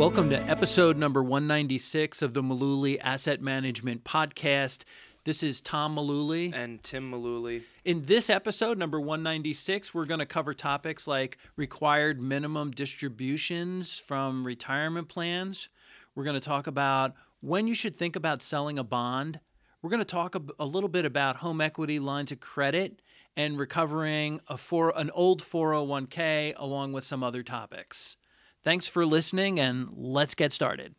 Welcome 0.00 0.30
to 0.30 0.40
episode 0.44 0.96
number 0.96 1.22
196 1.22 2.22
of 2.22 2.32
the 2.32 2.42
Mullooly 2.42 2.96
Asset 3.02 3.42
Management 3.42 4.02
Podcast. 4.02 4.84
This 5.24 5.42
is 5.42 5.60
Tom 5.60 5.94
Mullooly. 5.94 6.54
And 6.54 6.82
Tim 6.82 7.12
Mullooly. 7.12 7.64
In 7.84 8.04
this 8.04 8.30
episode, 8.30 8.78
number 8.78 8.98
196, 8.98 9.92
we're 9.92 10.06
going 10.06 10.20
to 10.20 10.24
cover 10.24 10.54
topics 10.54 11.06
like 11.06 11.36
required 11.54 12.18
minimum 12.18 12.70
distributions 12.70 13.98
from 13.98 14.46
retirement 14.46 15.08
plans. 15.08 15.68
We're 16.14 16.24
going 16.24 16.32
to 16.32 16.40
talk 16.40 16.66
about 16.66 17.12
when 17.42 17.66
you 17.66 17.74
should 17.74 17.94
think 17.94 18.16
about 18.16 18.40
selling 18.40 18.78
a 18.78 18.84
bond. 18.84 19.38
We're 19.82 19.90
going 19.90 20.00
to 20.00 20.06
talk 20.06 20.34
a, 20.34 20.40
a 20.58 20.64
little 20.64 20.88
bit 20.88 21.04
about 21.04 21.36
home 21.36 21.60
equity 21.60 21.98
lines 21.98 22.32
of 22.32 22.40
credit 22.40 23.02
and 23.36 23.58
recovering 23.58 24.40
a 24.48 24.56
for, 24.56 24.98
an 24.98 25.10
old 25.10 25.42
401k 25.42 26.54
along 26.56 26.94
with 26.94 27.04
some 27.04 27.22
other 27.22 27.42
topics. 27.42 28.16
Thanks 28.62 28.86
for 28.86 29.06
listening, 29.06 29.58
and 29.58 29.88
let's 29.96 30.34
get 30.34 30.52
started. 30.52 30.94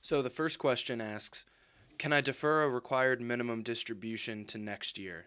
So, 0.00 0.22
the 0.22 0.30
first 0.30 0.58
question 0.58 1.00
asks 1.00 1.44
Can 1.98 2.12
I 2.12 2.22
defer 2.22 2.62
a 2.62 2.70
required 2.70 3.20
minimum 3.20 3.62
distribution 3.62 4.46
to 4.46 4.58
next 4.58 4.98
year? 4.98 5.26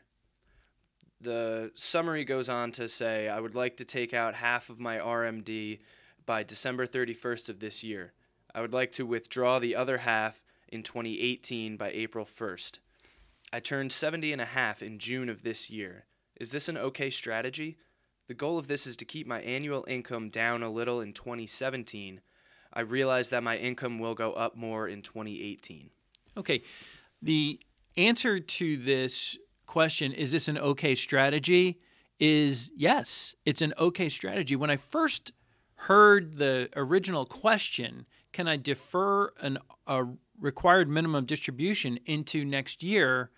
The 1.22 1.72
summary 1.76 2.26
goes 2.26 2.50
on 2.50 2.72
to 2.74 2.90
say 2.90 3.30
I 3.30 3.40
would 3.40 3.54
like 3.54 3.78
to 3.78 3.86
take 3.86 4.14
out 4.14 4.36
half 4.36 4.70
of 4.70 4.80
my 4.80 4.98
RMD 4.98 5.80
by 6.26 6.42
December 6.42 6.88
31st 6.88 7.50
of 7.50 7.60
this 7.60 7.84
year. 7.84 8.14
I 8.54 8.62
would 8.62 8.74
like 8.74 8.92
to 8.94 9.06
withdraw 9.06 9.60
the 9.60 9.76
other 9.76 10.00
half 10.00 10.42
in 10.68 10.82
2018 10.82 11.78
by 11.78 11.92
April 11.92 12.26
1st. 12.26 12.80
I 13.54 13.60
turned 13.60 13.92
70 13.92 14.34
and 14.34 14.42
a 14.42 14.46
half 14.46 14.82
in 14.82 14.98
June 15.00 15.30
of 15.30 15.44
this 15.44 15.70
year. 15.70 16.06
Is 16.40 16.52
this 16.52 16.68
an 16.68 16.78
okay 16.78 17.10
strategy? 17.10 17.78
The 18.28 18.34
goal 18.34 18.58
of 18.58 18.68
this 18.68 18.86
is 18.86 18.96
to 18.98 19.06
keep 19.06 19.26
my 19.26 19.42
annual 19.42 19.86
income 19.88 20.30
down 20.30 20.62
a 20.62 20.70
little 20.70 21.00
in 21.00 21.14
2017. 21.14 22.22
I 22.74 22.82
realize 22.82 23.30
that 23.30 23.42
my 23.42 23.58
income 23.58 24.00
will 24.00 24.16
go 24.16 24.34
up 24.34 24.56
more 24.56 24.88
in 24.88 25.02
2018. 25.02 25.90
Okay. 26.36 26.62
The 27.22 27.60
answer 27.96 28.40
to 28.40 28.78
this 28.78 29.38
question, 29.66 30.12
is 30.12 30.32
this 30.32 30.48
an 30.48 30.58
okay 30.58 30.94
strategy? 30.94 31.80
Is 32.20 32.72
yes, 32.76 33.36
it's 33.46 33.62
an 33.62 33.74
okay 33.80 34.10
strategy. 34.10 34.56
When 34.56 34.70
I 34.70 34.78
first 34.78 35.32
heard 35.82 36.38
the 36.38 36.70
original 36.76 37.26
question, 37.26 38.06
can 38.34 38.48
I 38.48 38.58
defer 38.58 39.32
an, 39.40 39.60
a 39.86 40.06
required 40.40 40.90
minimum 40.90 41.26
distribution 41.26 42.00
into 42.06 42.44
next 42.44 42.84
year? 42.84 43.32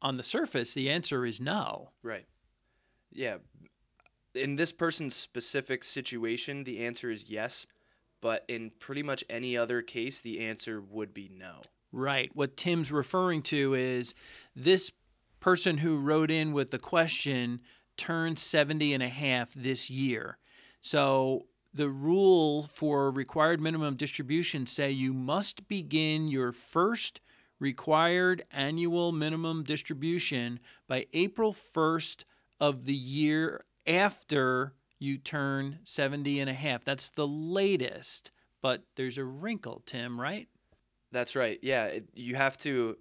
On 0.00 0.16
the 0.16 0.22
surface, 0.22 0.74
the 0.74 0.90
answer 0.90 1.26
is 1.26 1.40
no. 1.40 1.90
Right. 2.02 2.26
Yeah. 3.12 3.36
In 4.34 4.56
this 4.56 4.72
person's 4.72 5.14
specific 5.14 5.84
situation, 5.84 6.64
the 6.64 6.84
answer 6.84 7.10
is 7.10 7.28
yes, 7.28 7.66
but 8.20 8.44
in 8.48 8.70
pretty 8.78 9.02
much 9.02 9.24
any 9.28 9.56
other 9.56 9.82
case, 9.82 10.20
the 10.20 10.40
answer 10.40 10.80
would 10.80 11.12
be 11.12 11.30
no. 11.32 11.60
Right. 11.92 12.30
What 12.34 12.56
Tim's 12.56 12.90
referring 12.90 13.42
to 13.42 13.74
is 13.74 14.14
this 14.56 14.92
person 15.40 15.78
who 15.78 15.98
wrote 15.98 16.30
in 16.30 16.52
with 16.52 16.70
the 16.70 16.78
question 16.78 17.60
turned 17.96 18.38
70 18.38 18.94
and 18.94 19.02
a 19.02 19.08
half 19.08 19.52
this 19.52 19.90
year. 19.90 20.38
So 20.80 21.46
the 21.74 21.90
rule 21.90 22.62
for 22.62 23.10
required 23.10 23.60
minimum 23.60 23.96
distribution 23.96 24.66
say 24.66 24.90
you 24.90 25.12
must 25.12 25.68
begin 25.68 26.28
your 26.28 26.52
first 26.52 27.20
required 27.58 28.42
annual 28.50 29.12
minimum 29.12 29.62
distribution 29.62 30.58
by 30.88 31.06
April 31.12 31.52
1st 31.52 32.24
of 32.62 32.84
the 32.84 32.94
year 32.94 33.64
after 33.88 34.72
you 35.00 35.18
turn 35.18 35.80
70 35.82 36.38
and 36.38 36.48
a 36.48 36.54
half. 36.54 36.84
That's 36.84 37.08
the 37.08 37.26
latest, 37.26 38.30
but 38.62 38.84
there's 38.94 39.18
a 39.18 39.24
wrinkle, 39.24 39.82
Tim, 39.84 40.20
right? 40.20 40.46
That's 41.10 41.34
right. 41.34 41.58
Yeah, 41.60 41.86
it, 41.86 42.04
you 42.14 42.36
have 42.36 42.56
to 42.58 42.98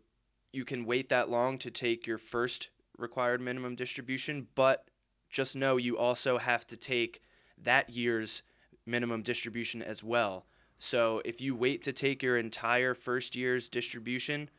you 0.52 0.66
can 0.66 0.84
wait 0.84 1.10
that 1.10 1.30
long 1.30 1.60
to 1.60 1.70
take 1.70 2.08
your 2.08 2.18
first 2.18 2.70
required 2.98 3.40
minimum 3.40 3.76
distribution, 3.76 4.48
but 4.56 4.90
just 5.30 5.56
know 5.56 5.78
you 5.78 5.96
also 5.96 6.40
have 6.40 6.66
to 6.68 6.76
take 6.76 7.22
that 7.56 7.92
year's 7.92 8.42
minimum 8.88 9.22
distribution 9.22 9.84
as 9.84 10.04
well. 10.04 10.48
So 10.80 11.22
if 11.24 11.40
you 11.40 11.56
wait 11.56 11.84
to 11.84 11.94
take 11.94 12.24
your 12.24 12.36
entire 12.36 12.96
first 12.96 13.36
year's 13.36 13.70
distribution, 13.70 14.50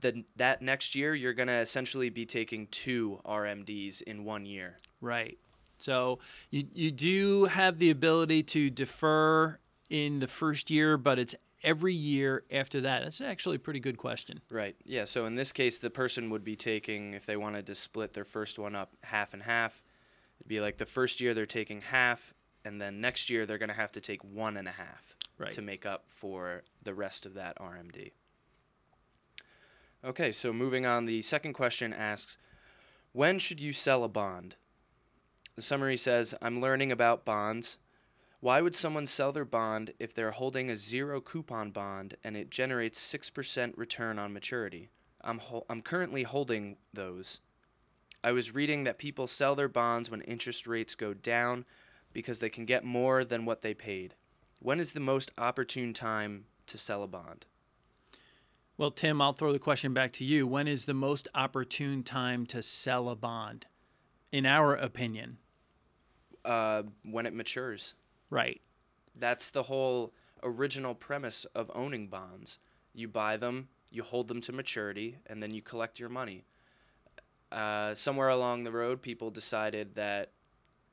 then 0.00 0.24
that 0.36 0.62
next 0.62 0.94
year 0.94 1.14
you're 1.14 1.34
going 1.34 1.48
to 1.48 1.54
essentially 1.54 2.10
be 2.10 2.26
taking 2.26 2.66
two 2.68 3.20
RMDs 3.24 4.02
in 4.02 4.24
one 4.24 4.46
year. 4.46 4.76
Right. 5.00 5.38
So 5.78 6.18
you 6.50 6.64
you 6.72 6.90
do 6.90 7.44
have 7.46 7.78
the 7.78 7.90
ability 7.90 8.42
to 8.44 8.70
defer 8.70 9.58
in 9.90 10.18
the 10.18 10.26
first 10.26 10.70
year, 10.70 10.96
but 10.96 11.18
it's 11.18 11.34
every 11.62 11.94
year 11.94 12.44
after 12.50 12.80
that. 12.82 13.02
That's 13.02 13.20
actually 13.20 13.56
a 13.56 13.60
pretty 13.60 13.80
good 13.80 13.98
question. 13.98 14.40
Right. 14.50 14.76
Yeah. 14.84 15.04
So 15.04 15.26
in 15.26 15.34
this 15.34 15.52
case, 15.52 15.78
the 15.78 15.90
person 15.90 16.30
would 16.30 16.44
be 16.44 16.56
taking 16.56 17.14
if 17.14 17.26
they 17.26 17.36
wanted 17.36 17.66
to 17.66 17.74
split 17.74 18.14
their 18.14 18.24
first 18.24 18.58
one 18.58 18.74
up 18.74 18.92
half 19.02 19.34
and 19.34 19.42
half. 19.42 19.82
It'd 20.40 20.48
be 20.48 20.60
like 20.60 20.78
the 20.78 20.86
first 20.86 21.20
year 21.20 21.34
they're 21.34 21.46
taking 21.46 21.80
half, 21.80 22.34
and 22.64 22.80
then 22.80 23.00
next 23.00 23.30
year 23.30 23.46
they're 23.46 23.58
going 23.58 23.70
to 23.70 23.74
have 23.74 23.92
to 23.92 24.00
take 24.00 24.22
one 24.22 24.56
and 24.56 24.68
a 24.68 24.72
half 24.72 25.16
right. 25.38 25.50
to 25.52 25.62
make 25.62 25.86
up 25.86 26.04
for 26.08 26.62
the 26.82 26.94
rest 26.94 27.26
of 27.26 27.34
that 27.34 27.58
RMD. 27.58 28.12
Okay, 30.06 30.30
so 30.30 30.52
moving 30.52 30.86
on, 30.86 31.04
the 31.04 31.20
second 31.20 31.54
question 31.54 31.92
asks 31.92 32.36
When 33.12 33.40
should 33.40 33.58
you 33.58 33.72
sell 33.72 34.04
a 34.04 34.08
bond? 34.08 34.54
The 35.56 35.62
summary 35.62 35.96
says 35.96 36.32
I'm 36.40 36.60
learning 36.60 36.92
about 36.92 37.24
bonds. 37.24 37.78
Why 38.38 38.60
would 38.60 38.76
someone 38.76 39.08
sell 39.08 39.32
their 39.32 39.44
bond 39.44 39.94
if 39.98 40.14
they're 40.14 40.30
holding 40.30 40.70
a 40.70 40.76
zero 40.76 41.20
coupon 41.20 41.72
bond 41.72 42.16
and 42.22 42.36
it 42.36 42.50
generates 42.50 43.00
6% 43.12 43.72
return 43.76 44.16
on 44.20 44.32
maturity? 44.32 44.90
I'm, 45.22 45.38
ho- 45.38 45.66
I'm 45.68 45.82
currently 45.82 46.22
holding 46.22 46.76
those. 46.92 47.40
I 48.22 48.30
was 48.30 48.54
reading 48.54 48.84
that 48.84 48.98
people 48.98 49.26
sell 49.26 49.56
their 49.56 49.68
bonds 49.68 50.08
when 50.08 50.20
interest 50.20 50.68
rates 50.68 50.94
go 50.94 51.14
down 51.14 51.64
because 52.12 52.38
they 52.38 52.50
can 52.50 52.64
get 52.64 52.84
more 52.84 53.24
than 53.24 53.44
what 53.44 53.62
they 53.62 53.74
paid. 53.74 54.14
When 54.60 54.78
is 54.78 54.92
the 54.92 55.00
most 55.00 55.32
opportune 55.36 55.92
time 55.92 56.44
to 56.68 56.78
sell 56.78 57.02
a 57.02 57.08
bond? 57.08 57.46
Well, 58.78 58.90
Tim, 58.90 59.22
I'll 59.22 59.32
throw 59.32 59.52
the 59.52 59.58
question 59.58 59.94
back 59.94 60.12
to 60.14 60.24
you. 60.24 60.46
When 60.46 60.68
is 60.68 60.84
the 60.84 60.92
most 60.92 61.28
opportune 61.34 62.02
time 62.02 62.44
to 62.46 62.62
sell 62.62 63.08
a 63.08 63.16
bond, 63.16 63.64
in 64.30 64.44
our 64.44 64.74
opinion? 64.74 65.38
Uh, 66.44 66.82
when 67.02 67.24
it 67.24 67.32
matures. 67.32 67.94
Right. 68.28 68.60
That's 69.18 69.48
the 69.48 69.64
whole 69.64 70.12
original 70.42 70.94
premise 70.94 71.46
of 71.54 71.70
owning 71.74 72.08
bonds. 72.08 72.58
You 72.92 73.08
buy 73.08 73.38
them, 73.38 73.68
you 73.90 74.02
hold 74.02 74.28
them 74.28 74.42
to 74.42 74.52
maturity, 74.52 75.16
and 75.26 75.42
then 75.42 75.54
you 75.54 75.62
collect 75.62 75.98
your 75.98 76.10
money. 76.10 76.44
Uh, 77.50 77.94
somewhere 77.94 78.28
along 78.28 78.64
the 78.64 78.72
road, 78.72 79.00
people 79.00 79.30
decided 79.30 79.94
that 79.94 80.32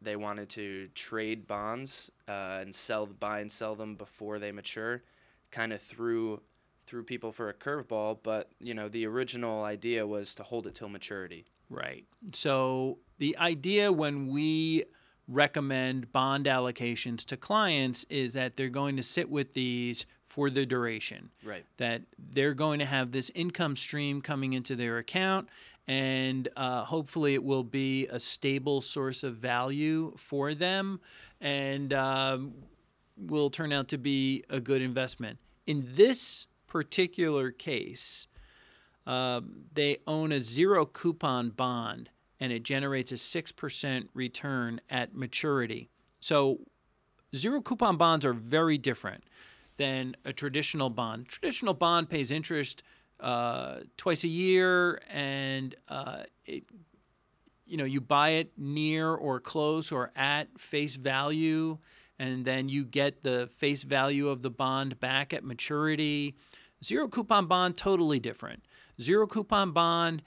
they 0.02 0.16
wanted 0.16 0.48
to 0.50 0.88
trade 0.96 1.48
bonds 1.48 2.10
uh, 2.30 2.60
and 2.62 2.74
sell, 2.74 3.06
buy 3.06 3.42
and 3.42 3.52
sell 3.52 3.76
them 3.76 3.96
before 3.96 4.40
they 4.40 4.54
mature, 4.54 5.04
kind 5.52 5.74
of 5.74 5.82
through 5.82 6.42
threw 6.86 7.04
people 7.04 7.32
for 7.32 7.50
a 7.50 7.54
curveball, 7.54 8.20
but 8.24 8.50
you 8.60 8.74
know 8.74 8.90
the 8.90 9.06
original 9.06 9.64
idea 9.64 10.06
was 10.06 10.34
to 10.36 10.44
hold 10.44 10.68
it 10.68 10.76
till 10.76 10.90
maturity. 10.90 11.46
Right. 11.70 12.06
So 12.34 13.00
the 13.18 13.38
idea 13.38 13.92
when 13.92 14.28
we 14.28 14.86
recommend 15.28 16.12
bond 16.12 16.46
allocations 16.46 17.26
to 17.26 17.38
clients 17.38 18.06
is 18.10 18.34
that 18.34 18.58
they're 18.58 18.70
going 18.70 18.98
to 18.98 19.04
sit 19.04 19.30
with 19.30 19.54
these 19.54 20.06
for 20.26 20.50
the 20.50 20.66
duration. 20.66 21.30
Right. 21.44 21.66
That 21.78 22.02
they're 22.18 22.54
going 22.54 22.80
to 22.80 22.86
have 22.86 23.12
this 23.12 23.32
income 23.36 23.76
stream 23.76 24.22
coming 24.22 24.54
into 24.54 24.76
their 24.76 24.98
account, 24.98 25.48
and 25.88 26.48
uh, 26.58 26.86
hopefully 26.86 27.34
it 27.34 27.44
will 27.44 27.64
be 27.64 28.08
a 28.08 28.20
stable 28.20 28.82
source 28.82 29.24
of 29.24 29.36
value 29.36 30.14
for 30.18 30.54
them, 30.54 31.00
and 31.40 31.94
um, 31.94 32.54
will 33.18 33.50
turn 33.50 33.72
out 33.72 33.88
to 33.90 33.98
be 33.98 34.44
a 34.50 34.60
good 34.60 34.82
investment. 34.82 35.40
In 35.66 35.88
this 35.96 36.48
particular 36.74 37.52
case, 37.52 38.28
uh, 39.06 39.42
they 39.76 40.00
own 40.08 40.32
a 40.32 40.42
zero 40.42 40.86
coupon 40.88 41.52
bond. 41.52 42.10
and 42.40 42.52
it 42.52 42.64
generates 42.64 43.12
a 43.14 43.16
6% 43.16 44.08
return 44.14 44.82
at 44.90 45.16
maturity. 45.16 45.88
So, 46.20 46.60
zero 47.34 47.62
coupon 47.62 47.96
bonds 47.96 48.26
are 48.26 48.34
very 48.34 48.78
different 48.78 49.24
than 49.78 50.16
a 50.26 50.34
traditional 50.34 50.90
bond. 50.90 51.28
Traditional 51.30 51.74
bond 51.74 52.10
pays 52.10 52.32
interest 52.32 52.84
uh, 53.22 53.82
twice 53.96 54.26
a 54.26 54.28
year, 54.28 55.00
and 55.10 55.76
uh, 55.88 56.24
it, 56.46 56.64
you 57.66 57.78
know 57.78 57.86
you 57.86 58.02
buy 58.02 58.32
it 58.32 58.52
near 58.58 59.14
or 59.14 59.40
close 59.40 59.90
or 59.92 60.12
at 60.16 60.60
face 60.60 60.96
value, 60.98 61.78
and 62.20 62.44
then 62.44 62.68
you 62.68 62.84
get 62.84 63.24
the 63.24 63.48
face 63.56 63.84
value 63.84 64.28
of 64.28 64.42
the 64.42 64.50
bond 64.50 65.00
back 65.00 65.34
at 65.34 65.46
maturity. 65.46 66.36
Zero 66.84 67.08
coupon 67.08 67.46
bond 67.46 67.78
totally 67.78 68.20
different. 68.20 68.64
Zero 69.02 69.26
coupon 69.26 69.72
bond, 69.72 70.22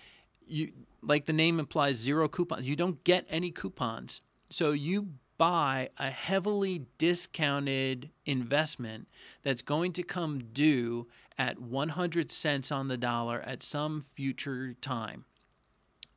you 0.46 0.72
like 1.02 1.26
the 1.26 1.32
name 1.32 1.58
implies, 1.58 1.96
zero 1.96 2.28
coupons. 2.28 2.66
You 2.66 2.76
don't 2.76 3.02
get 3.04 3.26
any 3.28 3.50
coupons, 3.50 4.22
so 4.50 4.72
you 4.72 5.10
buy 5.38 5.90
a 5.98 6.10
heavily 6.10 6.86
discounted 6.98 8.10
investment 8.24 9.06
that's 9.42 9.62
going 9.62 9.92
to 9.92 10.02
come 10.02 10.38
due 10.52 11.06
at 11.38 11.60
100 11.60 12.30
cents 12.30 12.72
on 12.72 12.88
the 12.88 12.96
dollar 12.96 13.42
at 13.42 13.62
some 13.62 14.04
future 14.14 14.74
time. 14.80 15.26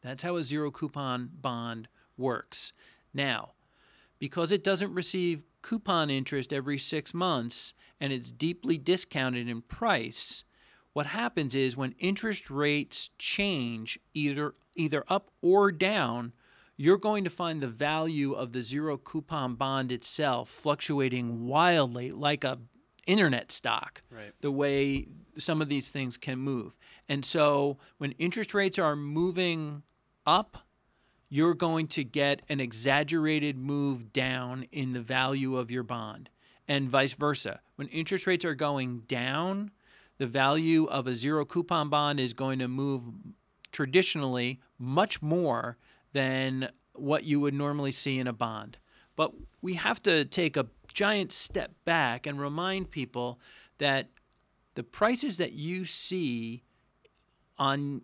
That's 0.02 0.24
how 0.24 0.38
a 0.38 0.44
zero 0.44 0.72
coupon 0.72 1.30
bond 1.42 1.90
works. 2.18 2.72
Now, 3.14 3.52
because 4.18 4.52
it 4.52 4.64
doesn't 4.64 4.94
receive 4.94 5.44
coupon 5.62 6.10
interest 6.10 6.54
every 6.54 6.78
six 6.78 7.14
months 7.14 7.74
and 8.00 8.13
it's 8.13 8.31
deeply 8.31 8.78
discounted 8.78 9.48
in 9.50 9.62
price, 9.62 10.44
what 10.94 11.07
happens 11.07 11.56
is 11.56 11.78
when 11.78 11.94
interest 12.00 12.50
rates 12.50 13.12
change 13.18 14.00
either 14.13 14.56
either 14.75 15.04
up 15.07 15.31
or 15.42 15.72
down, 15.72 16.31
you're 16.78 16.98
going 16.98 17.25
to 17.25 17.30
find 17.30 17.62
the 17.62 17.68
value 17.68 18.31
of 18.34 18.54
the 18.54 18.62
zero 18.63 18.98
coupon 18.98 19.56
bond 19.56 19.92
itself 19.92 20.50
fluctuating 20.50 21.46
wildly 21.48 22.12
like 22.12 22.44
a 22.46 22.57
internet 23.06 23.51
stock 23.51 24.02
Right. 24.12 24.34
the 24.42 24.52
way 24.52 25.07
some 25.38 25.62
of 25.62 25.68
these 25.69 25.90
things 25.90 26.16
can 26.18 26.38
move 26.40 26.78
and 27.07 27.25
so 27.25 27.78
when 27.98 28.12
interest 28.13 28.54
rates 28.54 28.78
are 28.78 28.95
moving 28.95 29.81
up 30.28 30.68
you're 31.28 31.56
going 31.56 31.88
to 31.88 32.04
get 32.04 32.42
an 32.50 32.60
exaggerated 32.60 33.57
move 33.57 34.13
down 34.13 34.66
in 34.72 34.94
the 34.94 35.02
value 35.02 35.57
of 35.57 35.72
your 35.72 35.81
bond 35.84 36.30
and 36.69 36.88
vice 36.88 37.13
versa 37.13 37.60
when 37.75 37.89
interest 37.89 38.25
rates 38.25 38.45
are 38.45 38.56
going 38.56 39.00
down 39.07 39.71
the 40.19 40.27
value 40.27 40.86
of 40.86 41.07
a 41.07 41.16
zero 41.16 41.44
coupon 41.44 41.89
bond 41.89 42.19
is 42.19 42.33
going 42.33 42.60
to 42.60 42.68
move 42.68 43.04
traditionally 43.71 44.60
much 44.77 45.21
more 45.21 45.77
than 46.13 46.69
what 46.94 47.24
you 47.24 47.39
would 47.39 47.54
normally 47.54 47.92
see 47.92 48.19
in 48.19 48.27
a 48.27 48.33
bond. 48.33 48.77
But 49.16 49.33
we 49.62 49.75
have 49.75 50.04
to 50.04 50.25
take 50.25 50.57
a 50.57 50.68
giant 50.94 51.31
step 51.31 51.71
back 51.86 52.27
and 52.27 52.39
remind 52.39 52.92
people 52.92 53.39
that 53.77 54.10
the 54.75 54.83
prices 54.83 55.38
that 55.38 55.54
you 55.54 55.86
see 55.86 56.63
on 57.57 58.01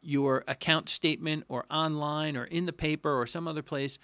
your 0.00 0.44
account 0.48 0.88
statement 0.88 1.44
or 1.48 1.66
online 1.70 2.36
or 2.36 2.44
in 2.44 2.66
the 2.66 2.72
paper 2.72 3.20
or 3.20 3.26
some 3.26 3.46
other 3.46 3.62
place, 3.62 3.98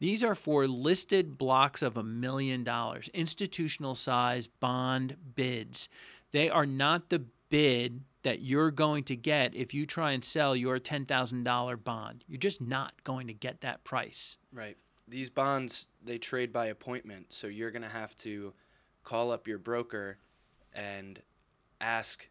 these 0.00 0.24
are 0.24 0.34
for 0.34 0.66
listed 0.66 1.38
blocks 1.38 1.82
of 1.82 1.96
a 1.96 2.02
million 2.02 2.64
dollars, 2.64 3.08
institutional 3.14 3.94
size 3.94 4.46
bond 4.46 5.16
bids. 5.34 5.88
They 6.32 6.48
are 6.48 6.66
not 6.66 7.10
the 7.10 7.26
bid 7.50 8.02
that 8.22 8.40
you're 8.40 8.70
going 8.70 9.04
to 9.04 9.16
get 9.16 9.54
if 9.54 9.72
you 9.74 9.86
try 9.86 10.12
and 10.12 10.24
sell 10.24 10.56
your 10.56 10.78
$10,000 10.78 11.84
bond. 11.84 12.24
You're 12.26 12.38
just 12.38 12.60
not 12.60 13.04
going 13.04 13.26
to 13.26 13.34
get 13.34 13.60
that 13.60 13.84
price. 13.84 14.36
Right. 14.52 14.76
These 15.06 15.30
bonds 15.30 15.88
they 16.02 16.18
trade 16.18 16.52
by 16.52 16.66
appointment, 16.66 17.32
so 17.32 17.46
you're 17.46 17.70
going 17.70 17.82
to 17.82 17.88
have 17.88 18.16
to 18.18 18.54
call 19.04 19.30
up 19.30 19.48
your 19.48 19.58
broker 19.58 20.18
and 20.72 21.20
ask 21.80 22.28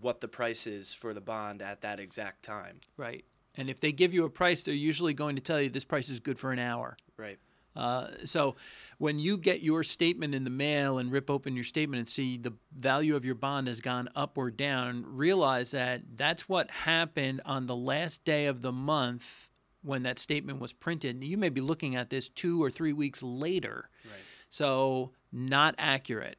what 0.00 0.20
the 0.20 0.28
price 0.28 0.66
is 0.66 0.94
for 0.94 1.12
the 1.12 1.20
bond 1.20 1.60
at 1.60 1.82
that 1.82 2.00
exact 2.00 2.42
time. 2.42 2.80
Right. 2.96 3.24
And 3.56 3.68
if 3.68 3.80
they 3.80 3.92
give 3.92 4.14
you 4.14 4.24
a 4.24 4.30
price, 4.30 4.62
they're 4.62 4.74
usually 4.74 5.14
going 5.14 5.36
to 5.36 5.42
tell 5.42 5.60
you 5.60 5.68
this 5.68 5.84
price 5.84 6.08
is 6.08 6.20
good 6.20 6.38
for 6.38 6.52
an 6.52 6.58
hour. 6.58 6.96
Right. 7.16 7.38
Uh, 7.76 8.08
so 8.24 8.56
when 8.98 9.18
you 9.18 9.38
get 9.38 9.62
your 9.62 9.82
statement 9.82 10.34
in 10.34 10.44
the 10.44 10.50
mail 10.50 10.98
and 10.98 11.12
rip 11.12 11.30
open 11.30 11.54
your 11.54 11.64
statement 11.64 11.98
and 12.00 12.08
see 12.08 12.36
the 12.36 12.52
value 12.76 13.14
of 13.14 13.24
your 13.24 13.34
bond 13.34 13.68
has 13.68 13.80
gone 13.80 14.08
up 14.16 14.36
or 14.36 14.50
down, 14.50 15.04
realize 15.06 15.70
that 15.70 16.02
that's 16.14 16.48
what 16.48 16.70
happened 16.70 17.40
on 17.44 17.66
the 17.66 17.76
last 17.76 18.24
day 18.24 18.46
of 18.46 18.62
the 18.62 18.72
month 18.72 19.48
when 19.82 20.02
that 20.02 20.18
statement 20.18 20.60
was 20.60 20.72
printed. 20.72 21.22
You 21.22 21.38
may 21.38 21.48
be 21.48 21.60
looking 21.60 21.96
at 21.96 22.10
this 22.10 22.28
two 22.28 22.62
or 22.62 22.70
three 22.70 22.92
weeks 22.92 23.22
later. 23.22 23.88
Right. 24.04 24.14
So 24.50 25.12
not 25.32 25.74
accurate. 25.78 26.36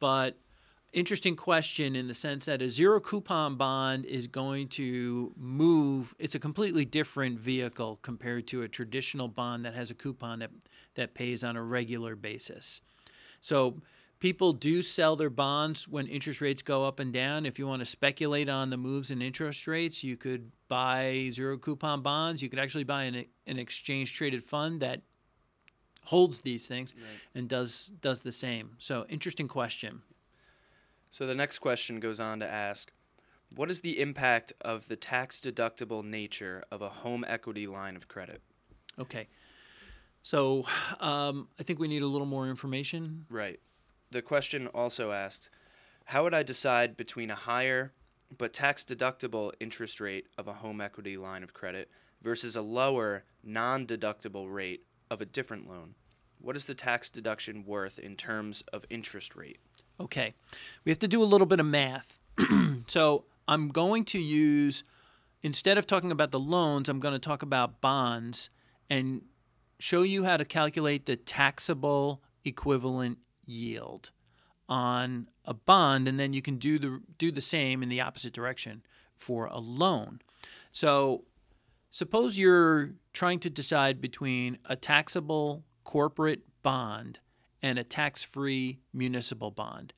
But 0.00 0.38
interesting 0.92 1.36
question 1.36 1.94
in 1.94 2.08
the 2.08 2.14
sense 2.14 2.46
that 2.46 2.60
a 2.60 2.68
zero 2.68 3.00
coupon 3.00 3.56
bond 3.56 4.04
is 4.04 4.26
going 4.26 4.68
to 4.68 5.32
move 5.36 6.14
it's 6.18 6.34
a 6.34 6.38
completely 6.38 6.84
different 6.84 7.38
vehicle 7.38 7.98
compared 8.02 8.46
to 8.48 8.62
a 8.62 8.68
traditional 8.68 9.28
bond 9.28 9.64
that 9.64 9.74
has 9.74 9.90
a 9.90 9.94
coupon 9.94 10.40
that, 10.40 10.50
that 10.94 11.14
pays 11.14 11.44
on 11.44 11.56
a 11.56 11.62
regular 11.62 12.16
basis. 12.16 12.80
So 13.40 13.80
people 14.18 14.52
do 14.52 14.82
sell 14.82 15.16
their 15.16 15.30
bonds 15.30 15.86
when 15.86 16.06
interest 16.06 16.40
rates 16.40 16.60
go 16.62 16.84
up 16.84 16.98
and 16.98 17.12
down. 17.12 17.46
If 17.46 17.58
you 17.58 17.66
want 17.66 17.80
to 17.80 17.86
speculate 17.86 18.48
on 18.48 18.70
the 18.70 18.76
moves 18.76 19.10
in 19.10 19.22
interest 19.22 19.66
rates 19.66 20.02
you 20.02 20.16
could 20.16 20.50
buy 20.68 21.30
zero 21.32 21.56
coupon 21.56 22.02
bonds. 22.02 22.42
You 22.42 22.48
could 22.48 22.58
actually 22.58 22.84
buy 22.84 23.04
an, 23.04 23.24
an 23.46 23.58
exchange 23.58 24.14
traded 24.14 24.42
fund 24.42 24.80
that 24.80 25.02
holds 26.06 26.40
these 26.40 26.66
things 26.66 26.94
Right. 26.96 27.20
and 27.34 27.48
does 27.48 27.92
does 28.00 28.20
the 28.20 28.32
same. 28.32 28.70
So 28.78 29.06
interesting 29.08 29.46
question 29.46 30.02
So 31.10 31.26
the 31.26 31.34
next 31.34 31.58
question 31.58 32.00
goes 32.00 32.20
on 32.20 32.40
to 32.40 32.46
ask 32.46 32.92
What 33.54 33.70
is 33.70 33.80
the 33.80 34.00
impact 34.00 34.52
of 34.60 34.88
the 34.88 34.96
tax 34.96 35.40
deductible 35.40 36.04
nature 36.04 36.64
of 36.70 36.82
a 36.82 36.88
home 36.88 37.24
equity 37.26 37.66
line 37.66 37.96
of 37.96 38.08
credit? 38.08 38.42
Okay. 38.98 39.28
So 40.22 40.66
um, 41.00 41.48
I 41.58 41.62
think 41.62 41.78
we 41.78 41.88
need 41.88 42.02
a 42.02 42.06
little 42.06 42.26
more 42.26 42.48
information. 42.48 43.26
Right. 43.28 43.58
The 44.10 44.22
question 44.22 44.66
also 44.68 45.12
asks 45.12 45.50
How 46.06 46.22
would 46.22 46.34
I 46.34 46.42
decide 46.42 46.96
between 46.96 47.30
a 47.30 47.36
higher 47.36 47.92
but 48.36 48.52
tax 48.52 48.84
deductible 48.84 49.52
interest 49.58 50.00
rate 50.00 50.28
of 50.38 50.46
a 50.46 50.54
home 50.54 50.80
equity 50.80 51.16
line 51.16 51.42
of 51.42 51.54
credit 51.54 51.90
versus 52.22 52.54
a 52.54 52.62
lower 52.62 53.24
non 53.42 53.86
deductible 53.86 54.52
rate 54.52 54.84
of 55.10 55.20
a 55.20 55.26
different 55.26 55.68
loan? 55.68 55.94
What 56.38 56.56
is 56.56 56.66
the 56.66 56.74
tax 56.74 57.10
deduction 57.10 57.64
worth 57.66 57.98
in 57.98 58.16
terms 58.16 58.62
of 58.72 58.86
interest 58.88 59.36
rate? 59.36 59.58
Okay. 60.00 60.34
We 60.84 60.90
have 60.90 60.98
to 61.00 61.08
do 61.08 61.22
a 61.22 61.24
little 61.24 61.46
bit 61.46 61.60
of 61.60 61.66
math. 61.66 62.18
so 62.86 63.24
I'm 63.46 63.68
going 63.68 64.04
to 64.06 64.18
use, 64.18 64.82
instead 65.42 65.76
of 65.76 65.86
talking 65.86 66.10
about 66.10 66.30
the 66.30 66.40
loans, 66.40 66.88
I'm 66.88 67.00
going 67.00 67.14
to 67.14 67.20
talk 67.20 67.42
about 67.42 67.80
bonds 67.80 68.48
and 68.88 69.22
show 69.78 70.02
you 70.02 70.24
how 70.24 70.36
to 70.36 70.44
calculate 70.44 71.06
the 71.06 71.16
taxable 71.16 72.22
equivalent 72.44 73.18
yield 73.44 74.10
on 74.68 75.28
a 75.44 75.52
bond 75.52 76.06
and 76.06 76.18
then 76.18 76.32
you 76.32 76.40
can 76.40 76.56
do 76.56 76.78
the 76.78 77.02
do 77.18 77.32
the 77.32 77.40
same 77.40 77.82
in 77.82 77.88
the 77.88 78.00
opposite 78.00 78.32
direction 78.32 78.82
for 79.16 79.46
a 79.46 79.58
loan. 79.58 80.20
So 80.70 81.24
suppose 81.90 82.38
you're 82.38 82.92
trying 83.12 83.40
to 83.40 83.50
decide 83.50 84.00
between 84.00 84.58
a 84.64 84.76
taxable 84.76 85.64
corporate 85.82 86.42
bond 86.62 87.18
and 87.62 87.78
a 87.78 87.84
tax-free 87.84 88.80
municipal 88.92 89.50
bond. 89.50 89.92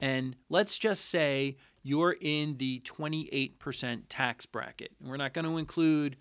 And 0.00 0.36
let's 0.48 0.78
just 0.78 1.04
say 1.06 1.56
you're 1.82 2.16
in 2.20 2.56
the 2.56 2.80
28% 2.80 4.02
tax 4.08 4.46
bracket. 4.46 4.92
We're 5.00 5.16
not 5.16 5.32
going 5.32 5.44
to 5.44 5.58
include 5.58 6.16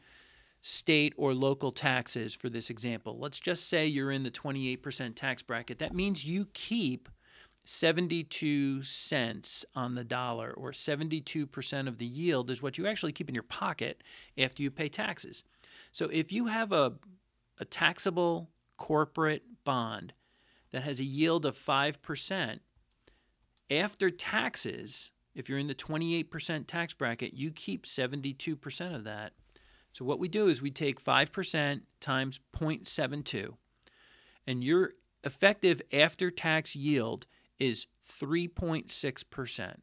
state 0.62 1.14
or 1.18 1.34
local 1.34 1.72
taxes 1.72 2.36
for 2.36 2.50
this 2.50 2.70
example. 2.70 3.18
Let's 3.20 3.40
just 3.40 3.68
say 3.68 3.88
you're 3.88 4.12
in 4.12 4.24
the 4.24 4.32
28% 4.32 5.16
tax 5.16 5.42
bracket. 5.42 5.80
That 5.80 5.96
means 5.96 6.26
you 6.26 6.48
keep 6.54 7.10
72 7.66 8.84
cents 8.84 9.66
on 9.76 9.96
the 9.96 10.04
dollar, 10.04 10.52
or 10.52 10.72
72% 10.72 11.88
of 11.88 11.98
the 11.98 12.06
yield 12.06 12.50
is 12.50 12.62
what 12.62 12.78
you 12.78 12.88
actually 12.88 13.12
keep 13.12 13.30
in 13.30 13.36
your 13.36 13.44
pocket 13.44 14.04
after 14.38 14.64
you 14.64 14.72
pay 14.72 14.90
taxes. 14.90 15.44
So 15.92 16.10
if 16.12 16.32
you 16.32 16.48
have 16.48 16.72
a, 16.72 16.94
a 17.60 17.66
taxable 17.66 18.50
corporate 18.78 19.44
bond 19.64 20.14
that 20.72 20.84
has 20.84 21.00
a 21.00 21.06
yield 21.06 21.46
of 21.46 21.58
5%, 21.58 22.60
after 23.70 24.10
taxes, 24.10 25.12
if 25.34 25.48
you're 25.48 25.58
in 25.58 25.68
the 25.68 25.76
28% 25.76 26.68
tax 26.68 26.94
bracket, 26.94 27.34
you 27.34 27.52
keep 27.52 27.86
72% 27.86 28.96
of 28.96 29.04
that. 29.04 29.34
So 29.94 30.06
what 30.06 30.20
we 30.20 30.28
do 30.28 30.48
is 30.48 30.62
we 30.62 30.72
take 30.72 31.04
5% 31.04 31.82
times 32.00 32.40
0.72, 32.56 33.54
and 34.48 34.64
your 34.64 34.94
effective 35.24 35.82
after 35.94 36.32
tax 36.32 36.76
yield 36.76 37.28
is 37.60 37.88
3.6%. 38.10 39.76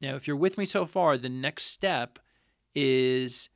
Now, 0.00 0.14
if 0.14 0.26
you're 0.26 0.36
with 0.36 0.58
me 0.58 0.66
so 0.66 0.86
far, 0.86 1.16
the 1.16 1.28
next 1.28 1.64
step 1.64 2.18
is 2.74 3.48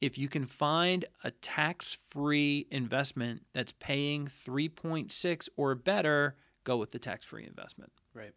if 0.00 0.18
you 0.18 0.28
can 0.28 0.44
find 0.44 1.04
a 1.24 1.30
tax-free 1.30 2.66
investment 2.70 3.42
that's 3.54 3.72
paying 3.72 4.26
3.6 4.26 5.48
or 5.56 5.74
better, 5.74 6.36
go 6.64 6.76
with 6.76 6.90
the 6.90 6.98
tax-free 6.98 7.46
investment. 7.46 7.92
Right. 8.12 8.32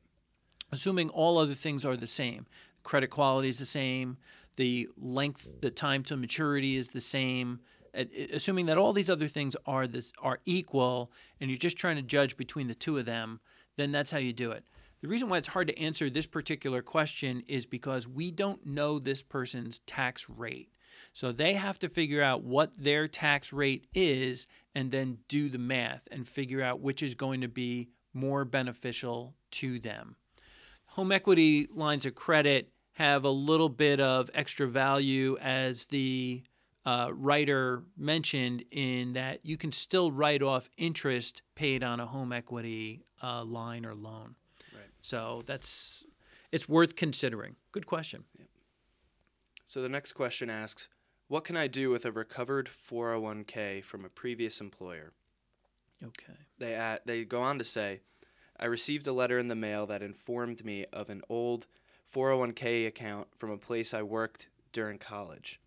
Assuming 0.71 1.09
all 1.09 1.37
other 1.37 1.55
things 1.55 1.83
are 1.83 1.97
the 1.97 2.07
same. 2.07 2.45
Credit 2.83 3.09
quality 3.09 3.49
is 3.49 3.59
the 3.59 3.65
same, 3.65 4.17
the 4.55 4.87
length, 4.97 5.61
the 5.61 5.69
time 5.69 6.03
to 6.03 6.15
maturity 6.15 6.75
is 6.75 6.89
the 6.89 7.01
same. 7.01 7.59
Assuming 8.31 8.67
that 8.67 8.77
all 8.77 8.93
these 8.93 9.09
other 9.09 9.27
things 9.27 9.55
are 9.65 9.87
this 9.87 10.13
are 10.21 10.39
equal 10.45 11.11
and 11.41 11.49
you're 11.49 11.57
just 11.57 11.77
trying 11.77 11.95
to 11.97 12.01
judge 12.01 12.37
between 12.37 12.67
the 12.67 12.75
two 12.75 12.97
of 12.97 13.05
them, 13.05 13.39
then 13.77 13.91
that's 13.91 14.11
how 14.11 14.17
you 14.17 14.31
do 14.31 14.51
it. 14.51 14.63
The 15.01 15.07
reason 15.07 15.29
why 15.29 15.37
it's 15.37 15.49
hard 15.49 15.67
to 15.67 15.79
answer 15.79 16.09
this 16.09 16.27
particular 16.27 16.81
question 16.81 17.43
is 17.47 17.65
because 17.65 18.07
we 18.07 18.31
don't 18.31 18.65
know 18.65 18.99
this 18.99 19.21
person's 19.21 19.79
tax 19.79 20.29
rate. 20.29 20.69
So 21.13 21.31
they 21.31 21.53
have 21.53 21.79
to 21.79 21.89
figure 21.89 22.21
out 22.21 22.43
what 22.43 22.77
their 22.77 23.07
tax 23.07 23.51
rate 23.51 23.87
is 23.93 24.47
and 24.75 24.91
then 24.91 25.17
do 25.27 25.49
the 25.49 25.57
math 25.57 26.07
and 26.11 26.27
figure 26.27 26.61
out 26.61 26.79
which 26.79 27.03
is 27.03 27.15
going 27.15 27.41
to 27.41 27.47
be 27.47 27.89
more 28.13 28.45
beneficial 28.45 29.35
to 29.51 29.79
them. 29.79 30.15
Home 30.93 31.11
equity 31.11 31.67
lines 31.73 32.05
of 32.05 32.15
credit 32.15 32.71
have 32.93 33.23
a 33.23 33.29
little 33.29 33.69
bit 33.69 33.99
of 33.99 34.29
extra 34.33 34.67
value, 34.67 35.37
as 35.39 35.85
the 35.85 36.43
uh, 36.85 37.09
writer 37.13 37.83
mentioned, 37.97 38.63
in 38.71 39.13
that 39.13 39.39
you 39.45 39.57
can 39.57 39.71
still 39.71 40.11
write 40.11 40.41
off 40.41 40.69
interest 40.77 41.41
paid 41.55 41.83
on 41.83 41.99
a 41.99 42.05
home 42.05 42.33
equity 42.33 43.05
uh, 43.23 43.43
line 43.43 43.85
or 43.85 43.95
loan. 43.95 44.35
Right. 44.73 44.89
So 45.01 45.43
that's 45.45 46.05
it's 46.51 46.67
worth 46.67 46.95
considering. 46.95 47.55
Good 47.71 47.85
question. 47.85 48.25
So 49.65 49.81
the 49.81 49.89
next 49.89 50.13
question 50.13 50.49
asks, 50.49 50.89
what 51.29 51.43
can 51.43 51.55
I 51.55 51.67
do 51.67 51.91
with 51.91 52.05
a 52.05 52.11
recovered 52.11 52.67
401k 52.67 53.83
from 53.83 54.03
a 54.03 54.09
previous 54.09 54.59
employer? 54.59 55.13
Okay. 56.03 56.33
They 56.57 56.73
add, 56.73 57.01
they 57.05 57.23
go 57.23 57.41
on 57.41 57.59
to 57.59 57.63
say, 57.63 58.01
I 58.59 58.65
received 58.65 59.05
a 59.05 59.13
letter 59.13 59.37
in 59.37 59.47
the 59.47 59.55
mail 59.55 59.85
that 59.85 60.01
informed 60.01 60.65
me 60.65 60.85
of 60.91 61.09
an 61.09 61.21
old 61.29 61.67
401k 62.13 62.87
account 62.87 63.27
from 63.37 63.51
a 63.51 63.57
place 63.57 63.93
I 63.93 64.01
worked 64.01 64.47
during 64.73 64.97
college. 64.97 65.61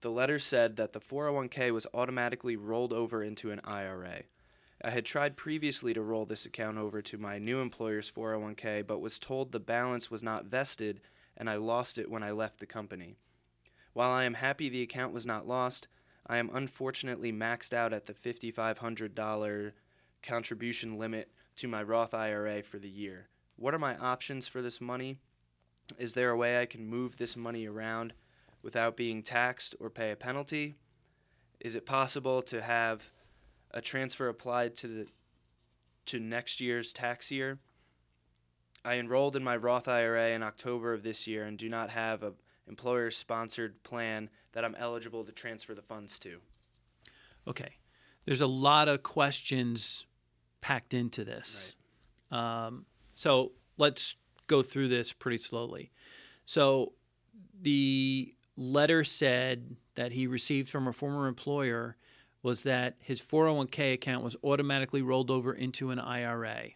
The 0.00 0.10
letter 0.10 0.38
said 0.38 0.76
that 0.76 0.94
the 0.94 1.00
401k 1.00 1.70
was 1.70 1.86
automatically 1.92 2.56
rolled 2.56 2.94
over 2.94 3.22
into 3.22 3.50
an 3.50 3.60
IRA. 3.62 4.22
I 4.82 4.90
had 4.90 5.04
tried 5.04 5.36
previously 5.36 5.92
to 5.92 6.00
roll 6.00 6.24
this 6.24 6.46
account 6.46 6.78
over 6.78 7.02
to 7.02 7.18
my 7.18 7.38
new 7.38 7.60
employer's 7.60 8.10
401k, 8.10 8.86
but 8.86 9.00
was 9.00 9.18
told 9.18 9.52
the 9.52 9.60
balance 9.60 10.10
was 10.10 10.22
not 10.22 10.46
vested 10.46 11.02
and 11.36 11.50
I 11.50 11.56
lost 11.56 11.98
it 11.98 12.10
when 12.10 12.22
I 12.22 12.30
left 12.30 12.58
the 12.58 12.66
company. 12.66 13.16
While 13.94 14.10
I 14.10 14.24
am 14.24 14.34
happy 14.34 14.68
the 14.68 14.82
account 14.82 15.14
was 15.14 15.24
not 15.24 15.46
lost, 15.46 15.88
I 16.26 16.38
am 16.38 16.50
unfortunately 16.52 17.32
maxed 17.32 17.72
out 17.72 17.92
at 17.92 18.06
the 18.06 18.12
$5,500 18.12 19.72
contribution 20.22 20.98
limit 20.98 21.30
to 21.56 21.68
my 21.68 21.82
Roth 21.82 22.12
IRA 22.12 22.62
for 22.62 22.78
the 22.78 22.88
year. 22.88 23.28
What 23.56 23.72
are 23.72 23.78
my 23.78 23.96
options 23.96 24.48
for 24.48 24.60
this 24.62 24.80
money? 24.80 25.18
Is 25.96 26.14
there 26.14 26.30
a 26.30 26.36
way 26.36 26.60
I 26.60 26.66
can 26.66 26.84
move 26.86 27.16
this 27.16 27.36
money 27.36 27.66
around 27.66 28.14
without 28.62 28.96
being 28.96 29.22
taxed 29.22 29.76
or 29.78 29.90
pay 29.90 30.10
a 30.10 30.16
penalty? 30.16 30.74
Is 31.60 31.76
it 31.76 31.86
possible 31.86 32.42
to 32.42 32.62
have 32.62 33.10
a 33.70 33.80
transfer 33.80 34.28
applied 34.28 34.76
to 34.76 34.88
the 34.88 35.06
to 36.06 36.18
next 36.18 36.60
year's 36.60 36.92
tax 36.92 37.30
year? 37.30 37.58
I 38.84 38.96
enrolled 38.96 39.36
in 39.36 39.44
my 39.44 39.56
Roth 39.56 39.86
IRA 39.86 40.30
in 40.30 40.42
October 40.42 40.92
of 40.92 41.02
this 41.02 41.26
year 41.26 41.44
and 41.44 41.56
do 41.56 41.68
not 41.68 41.90
have 41.90 42.22
a 42.22 42.32
employer 42.68 43.10
sponsored 43.10 43.82
plan 43.82 44.30
that 44.52 44.64
I'm 44.64 44.74
eligible 44.76 45.24
to 45.24 45.32
transfer 45.32 45.74
the 45.74 45.82
funds 45.82 46.18
to. 46.20 46.38
Okay. 47.46 47.76
There's 48.24 48.40
a 48.40 48.46
lot 48.46 48.88
of 48.88 49.02
questions 49.02 50.06
packed 50.60 50.94
into 50.94 51.24
this. 51.24 51.76
Um, 52.30 52.86
so 53.14 53.52
let's 53.76 54.16
go 54.46 54.62
through 54.62 54.88
this 54.88 55.12
pretty 55.12 55.38
slowly. 55.38 55.90
So 56.46 56.92
the 57.60 58.34
letter 58.56 59.04
said 59.04 59.76
that 59.94 60.12
he 60.12 60.26
received 60.26 60.68
from 60.68 60.86
a 60.86 60.92
former 60.92 61.26
employer 61.26 61.96
was 62.42 62.62
that 62.62 62.96
his 63.00 63.20
401k 63.20 63.94
account 63.94 64.22
was 64.22 64.36
automatically 64.44 65.02
rolled 65.02 65.30
over 65.30 65.52
into 65.52 65.90
an 65.90 65.98
IRA. 65.98 66.70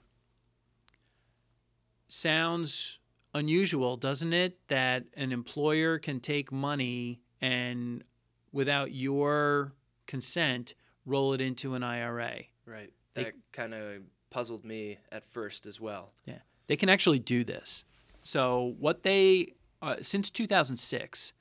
Sounds 2.09 2.98
unusual, 3.35 3.97
doesn't 3.97 4.32
it? 4.32 4.58
That 4.68 5.04
an 5.14 5.32
employer 5.32 5.99
can 5.99 6.20
take 6.20 6.50
money 6.52 7.20
and 7.40 8.04
without 8.52 8.92
your 8.92 9.73
consent 10.06 10.75
roll 11.04 11.32
it 11.32 11.40
into 11.40 11.75
an 11.75 11.82
IRA. 11.82 12.42
Right. 12.66 12.92
That 13.14 13.35
kind 13.52 13.75
of 13.75 14.02
puzzled 14.30 14.64
me 14.64 14.99
at 15.11 15.25
first 15.25 15.66
as 15.66 15.80
well. 15.80 16.12
Yeah, 16.25 16.38
they 16.66 16.76
can 16.76 16.88
actually 16.88 17.18
do 17.18 17.42
this. 17.42 17.85
So 18.23 18.75
what 18.78 19.02
they 19.02 19.54
uh, 19.82 19.97
since 20.02 20.30
2006, 20.30 21.32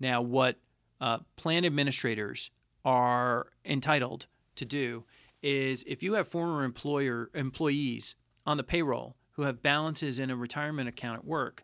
now 0.00 0.22
what 0.22 0.56
uh, 1.00 1.18
plan 1.36 1.64
administrators 1.64 2.50
are 2.84 3.48
entitled 3.64 4.26
to 4.54 4.64
do 4.64 5.04
is 5.42 5.84
if 5.86 6.02
you 6.02 6.14
have 6.14 6.28
former 6.28 6.64
employer 6.64 7.30
employees 7.34 8.14
on 8.46 8.56
the 8.56 8.62
payroll 8.62 9.16
who 9.36 9.42
have 9.42 9.62
balances 9.62 10.18
in 10.18 10.30
a 10.30 10.36
retirement 10.36 10.88
account 10.88 11.18
at 11.18 11.24
work, 11.24 11.62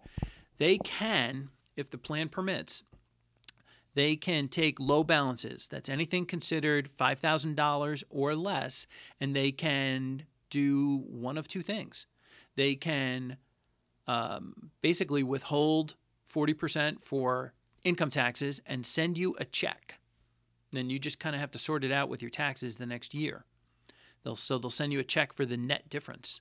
they 0.59 0.79
can, 0.79 1.49
if 1.77 1.91
the 1.91 1.99
plan 1.99 2.29
permits, 2.29 2.83
they 3.95 4.17
can 4.17 4.49
take 4.49 4.81
low 4.81 5.05
balances. 5.05 5.67
That's 5.67 5.89
anything 5.89 6.25
considered 6.25 6.89
$5,000 6.89 8.05
or 8.11 8.35
less, 8.35 8.87
and 9.21 9.35
they 9.35 9.53
can 9.53 10.25
do 10.51 11.05
one 11.09 11.37
of 11.37 11.49
two 11.49 11.63
things. 11.63 12.07
They 12.57 12.75
can 12.75 13.37
um, 14.07 14.71
basically 14.81 15.23
withhold 15.23 15.97
40% 16.33 17.01
for 17.01 17.55
income 17.85 18.11
taxes 18.11 18.61
and 18.67 18.87
send 18.87 19.19
you 19.19 19.35
a 19.39 19.45
check. 19.45 19.99
Then 20.71 20.89
you 20.89 20.99
just 20.99 21.19
kind 21.19 21.35
of 21.35 21.41
have 21.41 21.51
to 21.53 21.59
sort 21.59 21.85
it 21.85 21.93
out 21.93 22.09
with 22.09 22.23
your 22.23 22.31
taxes 22.31 22.77
the 22.77 22.87
next 22.87 23.15
year. 23.15 23.45
They'll, 24.25 24.37
so 24.37 24.59
they'll 24.59 24.71
send 24.71 24.93
you 24.93 25.01
a 25.01 25.05
check 25.05 25.33
for 25.33 25.45
the 25.45 25.57
net 25.57 25.89
difference. 25.89 26.41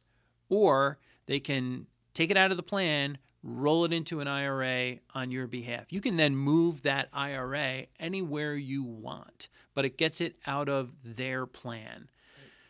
Or 0.50 1.00
they 1.32 1.40
can 1.40 1.88
take 2.14 2.30
it 2.30 2.36
out 2.36 2.52
of 2.52 2.58
the 2.58 2.64
plan, 2.64 3.18
roll 3.42 3.86
it 3.86 3.94
into 3.94 4.20
an 4.20 4.28
IRA 4.28 4.98
on 5.16 5.32
your 5.32 5.48
behalf. 5.48 5.86
You 5.90 6.02
can 6.02 6.18
then 6.18 6.36
move 6.36 6.82
that 6.82 7.08
IRA 7.14 7.86
anywhere 8.02 8.56
you 8.56 8.84
want, 8.84 9.48
but 9.74 9.86
it 9.86 9.98
gets 9.98 10.20
it 10.20 10.36
out 10.46 10.68
of 10.68 10.92
their 11.06 11.46
plan. 11.46 12.10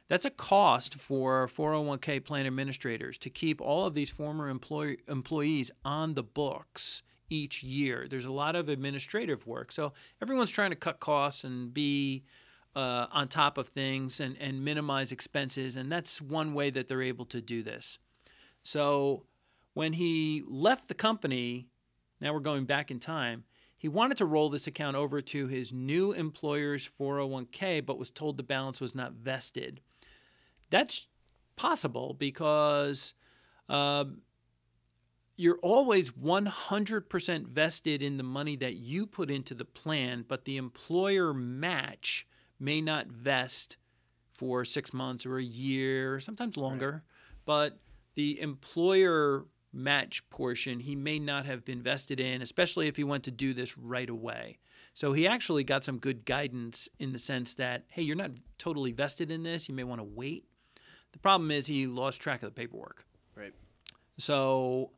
That's 0.10 0.26
a 0.26 0.30
cost 0.30 0.94
for 0.94 1.48
401k 1.48 2.24
plan 2.24 2.46
administrators 2.46 3.18
to 3.18 3.32
keep 3.32 3.60
all 3.60 3.88
of 3.88 3.96
these 3.96 4.12
former 4.12 4.48
employ- 4.48 4.98
employees 5.08 5.72
on 5.84 6.14
the 6.14 6.22
books 6.22 7.02
each 7.32 7.64
year. 7.64 8.06
There's 8.08 8.26
a 8.26 8.32
lot 8.32 8.56
of 8.56 8.70
administrative 8.70 9.48
work. 9.48 9.72
So 9.72 9.94
everyone's 10.22 10.52
trying 10.52 10.70
to 10.70 10.76
cut 10.76 11.00
costs 11.00 11.44
and 11.44 11.74
be 11.74 12.26
uh, 12.76 13.08
on 13.12 13.28
top 13.28 13.58
of 13.58 13.70
things 13.70 14.20
and, 14.20 14.38
and 14.40 14.64
minimize 14.64 15.12
expenses. 15.12 15.76
And 15.76 15.92
that's 15.92 16.22
one 16.22 16.54
way 16.54 16.70
that 16.70 16.88
they're 16.88 17.02
able 17.02 17.26
to 17.26 17.42
do 17.42 17.64
this. 17.64 17.98
So 18.64 19.24
when 19.74 19.94
he 19.94 20.44
left 20.48 20.88
the 20.88 20.94
company, 20.94 21.68
now 22.20 22.34
we're 22.34 22.40
going 22.40 22.66
back 22.66 22.92
in 22.92 23.00
time, 23.00 23.46
he 23.78 23.88
wanted 23.88 24.18
to 24.18 24.26
roll 24.26 24.50
this 24.50 24.68
account 24.68 24.96
over 24.96 25.22
to 25.22 25.48
his 25.48 25.74
new 25.74 26.12
employer's 26.12 26.88
401k, 27.00 27.84
but 27.84 27.98
was 27.98 28.12
told 28.12 28.38
the 28.38 28.44
balance 28.44 28.80
was 28.80 28.94
not 28.94 29.14
vested. 29.14 29.82
That's 30.70 31.08
possible 31.56 32.16
because 32.18 33.16
um, 33.70 34.22
you're 35.36 35.58
always 35.64 36.12
100% 36.12 37.48
vested 37.48 38.04
in 38.04 38.18
the 38.18 38.24
money 38.24 38.56
that 38.58 38.76
you 38.76 39.08
put 39.08 39.32
into 39.32 39.56
the 39.56 39.66
plan, 39.66 40.26
but 40.28 40.46
the 40.46 40.58
employer 40.58 41.34
match 41.34 42.28
may 42.60 42.82
not 42.82 43.08
vest 43.08 43.78
for 44.32 44.64
six 44.64 44.94
months 44.94 45.26
or 45.26 45.38
a 45.38 45.44
year, 45.44 46.20
sometimes 46.20 46.56
longer. 46.56 47.04
But 47.46 47.80
the 48.16 48.40
employer 48.40 49.46
match 49.74 50.30
portion 50.30 50.82
he 50.82 50.96
may 50.96 51.18
not 51.20 51.46
have 51.46 51.64
been 51.64 51.82
vested 51.82 52.20
in, 52.20 52.42
especially 52.42 52.88
if 52.88 52.98
he 52.98 53.04
went 53.04 53.24
to 53.24 53.32
do 53.32 53.54
this 53.54 53.78
right 53.78 54.10
away. 54.10 54.58
So 54.94 55.14
he 55.14 55.26
actually 55.26 55.64
got 55.64 55.84
some 55.84 55.98
good 55.98 56.26
guidance 56.26 56.90
in 57.00 57.14
the 57.14 57.20
sense 57.20 57.54
that, 57.56 57.86
hey, 57.90 58.02
you're 58.02 58.16
not 58.16 58.32
totally 58.58 58.92
vested 58.92 59.32
in 59.32 59.44
this. 59.44 59.70
You 59.70 59.76
may 59.76 59.86
want 59.86 60.00
to 60.00 60.06
wait. 60.06 60.46
The 61.14 61.20
problem 61.20 61.52
is 61.52 61.68
he 61.68 61.88
lost 61.88 62.22
track 62.22 62.44
of 62.44 62.54
the 62.54 62.60
paperwork. 62.60 63.06
Right. 63.36 63.54
So, 64.18 64.92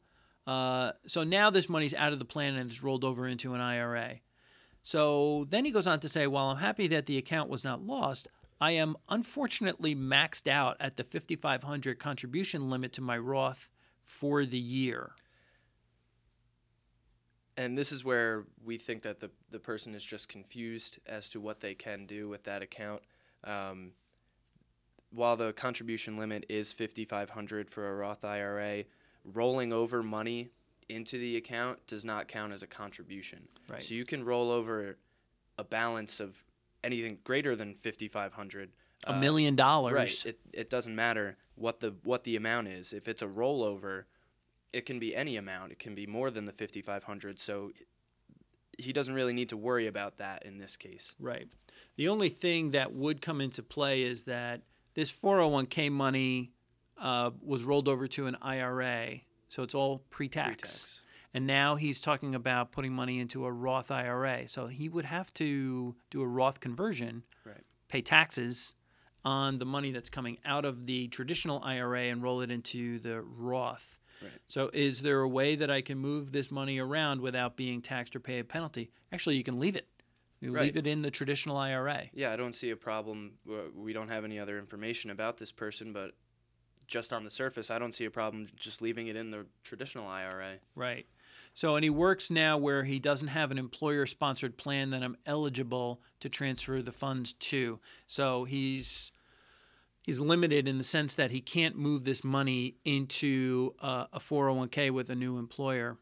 uh, 0.48 0.94
so 1.06 1.24
now 1.24 1.50
this 1.50 1.70
money's 1.70 1.94
out 1.94 2.14
of 2.14 2.20
the 2.20 2.26
plan 2.26 2.56
and 2.56 2.70
it's 2.70 2.84
rolled 2.84 3.04
over 3.04 3.28
into 3.28 3.54
an 3.54 3.62
IRA. 3.62 4.16
So 4.82 5.46
then 5.50 5.64
he 5.64 5.72
goes 5.72 5.88
on 5.88 6.00
to 6.02 6.10
say, 6.10 6.28
while 6.28 6.48
I'm 6.48 6.58
happy 6.58 6.88
that 6.88 7.06
the 7.06 7.18
account 7.18 7.50
was 7.50 7.64
not 7.64 7.86
lost, 7.86 8.28
I 8.62 8.72
am 8.72 8.96
unfortunately 9.10 9.96
maxed 9.96 10.48
out 10.48 10.78
at 10.80 10.98
the 10.98 11.04
5,500 11.04 12.00
contribution 12.00 12.70
limit 12.70 12.94
to 12.94 13.02
my 13.02 13.18
Roth 13.18 13.70
for 14.04 14.46
the 14.46 14.58
year. 14.60 15.12
and 17.56 17.78
this 17.78 17.92
is 17.92 18.04
where 18.04 18.46
we 18.64 18.78
think 18.78 19.04
that 19.04 19.20
the, 19.20 19.30
the 19.52 19.60
person 19.60 19.94
is 19.94 20.04
just 20.04 20.28
confused 20.28 21.00
as 21.06 21.30
to 21.30 21.40
what 21.40 21.60
they 21.60 21.76
can 21.76 22.06
do 22.06 22.28
with 22.28 22.44
that 22.44 22.62
account. 22.64 23.02
Um, 23.44 23.92
while 25.12 25.36
the 25.36 25.54
contribution 25.54 26.18
limit 26.18 26.46
is 26.50 26.74
5500 26.74 27.70
for 27.70 27.88
a 27.88 27.96
Roth 27.96 28.26
IRA, 28.26 28.86
rolling 29.24 29.72
over 29.72 30.02
money 30.02 30.50
into 30.90 31.18
the 31.20 31.38
account 31.38 31.86
does 31.86 32.04
not 32.04 32.28
count 32.28 32.54
as 32.54 32.64
a 32.64 32.68
contribution. 32.68 33.48
Right. 33.70 33.84
So 33.84 33.94
you 33.94 34.06
can 34.06 34.26
roll 34.26 34.50
over 34.50 34.98
a 35.58 35.64
balance 35.64 36.20
of 36.20 36.44
anything 36.84 37.20
greater 37.24 37.56
than 37.56 37.76
5500 37.76 38.72
A 39.06 39.20
million 39.20 39.56
dollars. 39.56 39.94
Right. 39.94 40.26
It, 40.26 40.40
it 40.54 40.70
doesn't 40.70 40.96
matter 40.96 41.38
what 41.56 41.80
the 41.80 41.96
what 42.04 42.24
the 42.24 42.36
amount 42.36 42.68
is. 42.70 42.94
If 42.94 43.08
it's 43.08 43.22
a 43.22 43.28
rollover, 43.28 44.04
it 44.72 44.86
can 44.86 45.00
be 45.00 45.16
any 45.16 45.38
amount. 45.38 45.72
It 45.72 45.80
can 45.80 45.96
be 45.96 46.08
more 46.08 46.32
than 46.32 46.46
the 46.46 46.52
5500. 46.52 47.40
So 47.40 47.72
he 48.78 48.92
doesn't 48.92 49.14
really 49.14 49.34
need 49.34 49.50
to 49.50 49.58
worry 49.58 49.88
about 49.88 50.18
that 50.18 50.44
in 50.46 50.58
this 50.58 50.78
case. 50.78 51.16
Right. 51.20 51.48
The 51.96 52.08
only 52.08 52.30
thing 52.30 52.72
that 52.72 52.94
would 52.94 53.22
come 53.22 53.40
into 53.40 53.62
play 53.62 54.04
is 54.04 54.24
that 54.24 54.62
this 54.96 55.12
401k 55.12 55.92
money 55.92 56.52
uh, 57.00 57.32
was 57.42 57.64
rolled 57.64 57.88
over 57.88 58.08
to 58.08 58.28
an 58.28 58.38
IRA, 58.42 59.22
so 59.50 59.64
it's 59.64 59.76
all 59.76 60.00
pre-tax. 60.10 60.48
Pre-tax. 60.48 61.02
And 61.34 61.48
now 61.48 61.76
he's 61.76 62.00
talking 62.00 62.36
about 62.36 62.72
putting 62.72 62.94
money 62.94 63.20
into 63.20 63.46
a 63.46 63.52
Roth 63.52 63.90
IRA. 63.90 64.48
So 64.48 64.68
he 64.68 64.88
would 64.88 65.06
have 65.06 65.34
to 65.36 65.96
do 66.12 66.22
a 66.22 66.28
Roth 66.28 66.60
conversion, 66.60 67.24
Right. 67.44 67.64
pay 67.88 68.02
taxes 68.02 68.76
on 69.26 69.58
the 69.58 69.66
money 69.66 69.92
that's 69.92 70.10
coming 70.10 70.38
out 70.46 70.66
of 70.66 70.86
the 70.86 71.08
traditional 71.08 71.62
IRA 71.64 72.04
and 72.10 72.22
roll 72.22 72.42
it 72.42 72.52
into 72.52 73.00
the 73.00 73.22
Roth. 73.22 74.00
Right. 74.22 74.32
So 74.48 74.70
is 74.74 75.02
there 75.02 75.22
a 75.22 75.28
way 75.28 75.56
that 75.56 75.72
I 75.72 75.82
can 75.82 75.98
move 75.98 76.32
this 76.34 76.52
money 76.52 76.78
around 76.78 77.22
without 77.22 77.58
being 77.58 77.82
taxed 77.82 78.16
or 78.16 78.20
pay 78.20 78.40
a 78.40 78.44
penalty? 78.44 78.92
Actually, 79.12 79.36
you 79.38 79.44
can 79.44 79.60
leave 79.60 79.76
it. 79.76 79.88
You 80.40 80.52
Right. 80.52 80.64
leave 80.64 80.78
it 80.78 80.86
in 80.86 81.02
the 81.02 81.10
traditional 81.12 81.58
IRA. 81.58 82.10
Yeah, 82.14 82.32
I 82.32 82.36
don't 82.36 82.54
see 82.54 82.70
a 82.70 82.76
problem. 82.76 83.40
We 83.74 83.94
don't 83.94 84.10
have 84.10 84.24
any 84.26 84.38
other 84.38 84.60
information 84.60 85.10
about 85.10 85.38
this 85.38 85.52
person, 85.54 85.94
but 85.94 86.16
just 86.86 87.14
on 87.14 87.24
the 87.24 87.30
surface, 87.32 87.72
I 87.72 87.80
don't 87.80 87.94
see 87.94 88.04
a 88.06 88.12
problem 88.12 88.48
just 88.58 88.82
leaving 88.82 89.08
it 89.08 89.16
in 89.16 89.32
the 89.32 89.48
traditional 89.64 90.06
IRA. 90.06 90.60
Right. 90.76 91.08
So, 91.54 91.76
and 91.76 91.84
he 91.84 91.90
works 91.90 92.32
now 92.32 92.58
where 92.58 92.84
he 92.84 93.00
doesn't 93.00 93.28
have 93.28 93.52
an 93.52 93.58
employer 93.58 94.06
sponsored 94.06 94.58
plan 94.58 94.90
that 94.90 95.04
I'm 95.04 95.18
eligible 95.26 96.02
to 96.20 96.30
transfer 96.30 96.82
the 96.82 96.92
funds 96.92 97.34
to. 97.34 97.80
So 98.08 98.44
he's 98.46 99.12
he's 100.02 100.20
limited 100.20 100.68
in 100.68 100.78
the 100.78 100.84
sense 100.84 101.16
that 101.16 101.32
he 101.32 101.42
can't 101.42 101.78
move 101.78 102.04
this 102.04 102.24
money 102.24 102.76
into 102.84 103.76
uh, 103.82 104.06
a 104.12 104.20
401k 104.20 104.92
with 104.92 105.10
a 105.10 105.16
new 105.16 105.38
employer. 105.38 105.98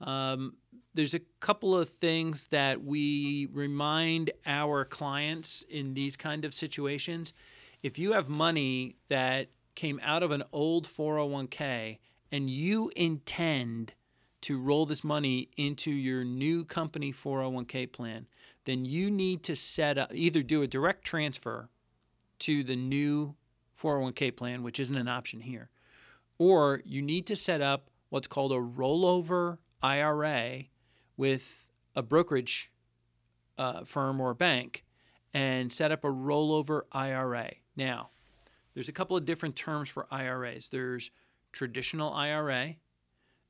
Um, 0.00 0.56
there's 0.94 1.14
a 1.14 1.20
couple 1.40 1.76
of 1.76 1.88
things 1.88 2.48
that 2.48 2.84
we 2.84 3.48
remind 3.52 4.30
our 4.46 4.84
clients 4.84 5.64
in 5.68 5.94
these 5.94 6.16
kind 6.16 6.44
of 6.44 6.52
situations. 6.52 7.32
If 7.82 7.98
you 7.98 8.12
have 8.12 8.28
money 8.28 8.96
that 9.08 9.48
came 9.74 9.98
out 10.02 10.22
of 10.22 10.30
an 10.30 10.42
old 10.52 10.86
401k 10.86 11.98
and 12.30 12.50
you 12.50 12.90
intend 12.94 13.94
to 14.42 14.60
roll 14.60 14.86
this 14.86 15.02
money 15.02 15.48
into 15.56 15.90
your 15.90 16.24
new 16.24 16.64
company 16.64 17.12
401k 17.12 17.90
plan, 17.92 18.26
then 18.64 18.84
you 18.84 19.10
need 19.10 19.42
to 19.44 19.56
set 19.56 19.98
up 19.98 20.10
either 20.14 20.42
do 20.42 20.62
a 20.62 20.66
direct 20.66 21.04
transfer 21.04 21.68
to 22.40 22.62
the 22.62 22.76
new 22.76 23.34
401k 23.80 24.36
plan, 24.36 24.62
which 24.62 24.78
isn't 24.78 24.96
an 24.96 25.08
option 25.08 25.40
here, 25.40 25.70
or 26.38 26.82
you 26.84 27.02
need 27.02 27.26
to 27.26 27.36
set 27.36 27.60
up 27.60 27.90
what's 28.10 28.28
called 28.28 28.52
a 28.52 28.56
rollover 28.56 29.58
IRA 29.82 30.64
with 31.16 31.68
a 31.94 32.02
brokerage 32.02 32.70
uh, 33.58 33.84
firm 33.84 34.20
or 34.20 34.34
bank 34.34 34.84
and 35.34 35.72
set 35.72 35.90
up 35.90 36.04
a 36.04 36.08
rollover 36.08 36.82
IRA. 36.92 37.52
Now, 37.76 38.10
there's 38.74 38.88
a 38.88 38.92
couple 38.92 39.16
of 39.16 39.24
different 39.24 39.56
terms 39.56 39.88
for 39.88 40.06
IRAs. 40.10 40.68
There's 40.68 41.10
traditional 41.52 42.12
IRA, 42.12 42.76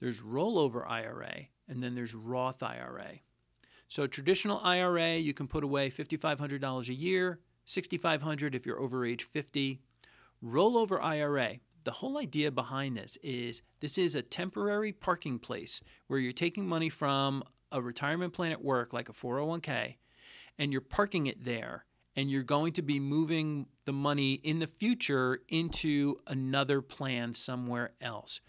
there's 0.03 0.21
rollover 0.21 0.85
IRA, 0.85 1.47
and 1.69 1.81
then 1.81 1.95
there's 1.95 2.13
Roth 2.13 2.61
IRA. 2.61 3.21
So 3.87 4.09
traditional 4.09 4.61
IRA, 4.65 5.15
you 5.15 5.33
can 5.33 5.47
put 5.47 5.63
away 5.63 5.91
$5,500 5.91 6.89
a 6.89 6.93
year, 6.93 7.39
$6,500 7.69 8.53
if 8.57 8.67
you're 8.67 8.81
over 8.81 9.07
age 9.07 9.23
50. 9.23 9.81
Rollover 10.45 11.01
IRA, 11.01 11.59
the 11.85 11.93
whole 11.93 12.19
idea 12.19 12.51
behind 12.51 12.97
this 12.97 13.17
is 13.23 13.63
this 13.79 13.97
is 13.97 14.17
a 14.17 14.23
temporary 14.23 14.91
parking 14.91 15.39
place 15.39 15.81
where 16.09 16.19
you're 16.19 16.33
taking 16.33 16.69
money 16.69 16.89
from 16.89 17.45
a 17.71 17.81
retirement 17.81 18.33
plan 18.33 18.51
at 18.51 18.65
work, 18.65 18.93
like 18.93 19.09
a 19.09 19.13
401k, 19.13 19.99
and 20.59 20.73
you're 20.73 20.81
parking 20.81 21.27
it 21.27 21.45
there. 21.45 21.85
And 22.17 22.29
you're 22.29 22.43
going 22.43 22.73
to 22.73 22.83
be 22.83 22.99
moving 22.99 23.69
the 23.85 23.93
money 23.93 24.35
in 24.35 24.59
the 24.59 24.67
future 24.67 25.39
into 25.49 26.17
another 26.27 26.83
plan 26.83 27.35
somewhere 27.35 27.93
else. 28.01 28.41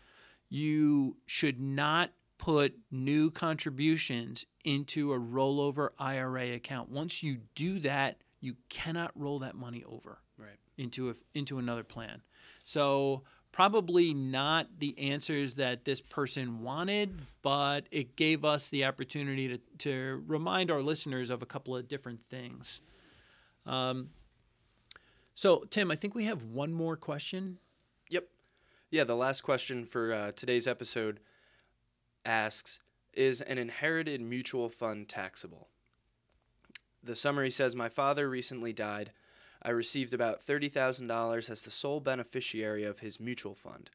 You 0.53 1.17
should 1.25 1.59
not 1.59 2.11
put 2.37 2.75
new 2.91 3.31
contributions 3.31 4.45
into 4.63 5.11
a 5.11 5.19
rollover 5.19 5.89
IRA 5.97 6.53
account. 6.53 6.89
Once 6.91 7.23
you 7.23 7.39
do 7.55 7.79
that, 7.79 8.17
you 8.39 8.57
cannot 8.69 9.09
roll 9.15 9.39
that 9.39 9.55
money 9.55 9.83
over 9.83 10.19
Right. 10.37 10.59
into 10.77 11.09
a, 11.09 11.15
into 11.33 11.57
another 11.57 11.83
plan. 11.83 12.21
So 12.63 13.23
probably 13.51 14.13
not 14.13 14.67
the 14.77 14.95
answers 14.99 15.55
that 15.55 15.85
this 15.85 16.01
person 16.01 16.61
wanted, 16.61 17.15
but 17.41 17.87
it 17.89 18.15
gave 18.15 18.45
us 18.45 18.69
the 18.69 18.85
opportunity 18.85 19.47
to, 19.47 19.57
to 19.79 20.23
remind 20.27 20.69
our 20.69 20.83
listeners 20.83 21.31
of 21.31 21.41
a 21.41 21.47
couple 21.47 21.75
of 21.75 21.87
different 21.87 22.19
things. 22.29 22.81
Um, 23.65 24.09
so 25.33 25.63
Tim, 25.71 25.89
I 25.89 25.95
think 25.95 26.13
we 26.13 26.25
have 26.25 26.43
one 26.43 26.71
more 26.73 26.95
question. 26.95 27.57
Yeah, 28.93 29.05
the 29.05 29.15
last 29.15 29.41
question 29.41 29.85
for 29.85 30.13
uh, 30.13 30.33
today's 30.35 30.67
episode 30.67 31.19
asks 32.23 32.79
Is 33.11 33.41
an 33.41 33.57
inherited 33.57 34.21
mutual 34.21 34.69
fund 34.69 35.09
taxable? 35.09 35.69
The 37.03 37.15
summary 37.15 37.49
says 37.49 37.75
My 37.75 37.89
father 37.89 38.29
recently 38.29 38.71
died. 38.71 39.11
I 39.63 39.71
received 39.71 40.13
about 40.13 40.45
$30,000 40.45 41.49
as 41.49 41.63
the 41.63 41.71
sole 41.71 42.01
beneficiary 42.01 42.83
of 42.83 42.99
his 42.99 43.19
mutual 43.19 43.55
fund. 43.55 43.89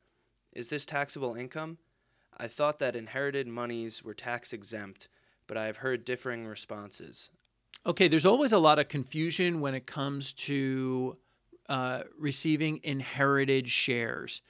Is 0.52 0.68
this 0.68 0.84
taxable 0.84 1.36
income? 1.36 1.78
I 2.36 2.48
thought 2.48 2.80
that 2.80 2.96
inherited 2.96 3.46
monies 3.46 4.02
were 4.02 4.14
tax 4.14 4.52
exempt, 4.52 5.06
but 5.46 5.56
I 5.56 5.66
have 5.66 5.76
heard 5.76 6.04
differing 6.04 6.44
responses. 6.44 7.30
Okay, 7.86 8.08
there's 8.08 8.26
always 8.26 8.52
a 8.52 8.58
lot 8.58 8.80
of 8.80 8.88
confusion 8.88 9.60
when 9.60 9.76
it 9.76 9.86
comes 9.86 10.32
to 10.32 11.18
uh, 11.68 12.02
receiving 12.18 12.80
inherited 12.82 13.68
shares. 13.68 14.42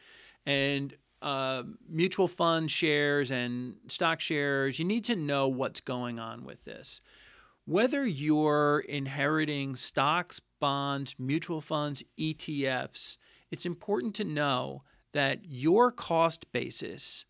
And 0.46 0.96
uh, 1.20 1.64
mutual 1.88 2.28
fund 2.28 2.70
shares 2.70 3.30
and 3.30 3.76
stock 3.88 4.20
shares, 4.20 4.78
you 4.78 4.84
need 4.84 5.04
to 5.04 5.16
know 5.16 5.48
what's 5.48 5.80
going 5.80 6.18
on 6.18 6.44
with 6.44 6.64
this. 6.64 7.00
Whether 7.64 8.06
you're 8.06 8.80
inheriting 8.88 9.76
stocks, 9.76 10.40
bonds, 10.60 11.16
mutual 11.18 11.60
funds, 11.60 12.02
ETFs, 12.18 13.18
it's 13.50 13.66
important 13.66 14.14
to 14.16 14.24
know 14.24 14.84
that 15.12 15.44
your 15.44 15.90
cost 15.90 16.50
basis 16.52 17.24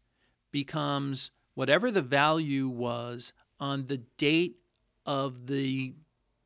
becomes 0.52 1.30
whatever 1.54 1.90
the 1.90 2.02
value 2.02 2.68
was 2.68 3.32
on 3.58 3.86
the 3.86 3.98
date 4.16 4.56
of 5.04 5.46
the 5.46 5.94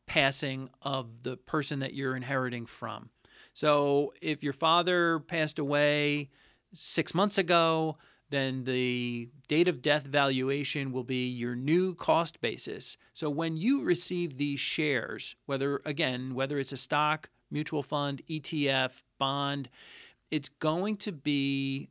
passing 0.06 0.70
of 0.82 1.22
the 1.22 1.36
person 1.36 1.80
that 1.80 1.94
you're 1.94 2.16
inheriting 2.16 2.66
from. 2.66 3.10
So 3.54 4.14
if 4.22 4.42
your 4.42 4.52
father 4.52 5.18
passed 5.18 5.58
away 5.58 6.30
six 6.72 7.14
months 7.14 7.38
ago, 7.38 7.96
then 8.30 8.64
the 8.64 9.28
date 9.46 9.68
of 9.68 9.82
death 9.82 10.04
valuation 10.04 10.90
will 10.90 11.04
be 11.04 11.28
your 11.28 11.54
new 11.54 11.94
cost 11.94 12.40
basis. 12.40 12.96
So 13.12 13.28
when 13.28 13.56
you 13.56 13.82
receive 13.82 14.38
these 14.38 14.58
shares, 14.58 15.36
whether 15.46 15.82
again, 15.84 16.34
whether 16.34 16.58
it's 16.58 16.72
a 16.72 16.76
stock, 16.78 17.28
mutual 17.50 17.82
fund, 17.82 18.22
ETF, 18.28 19.02
bond, 19.18 19.68
it's 20.30 20.48
going 20.48 20.96
to 20.98 21.12
be 21.12 21.90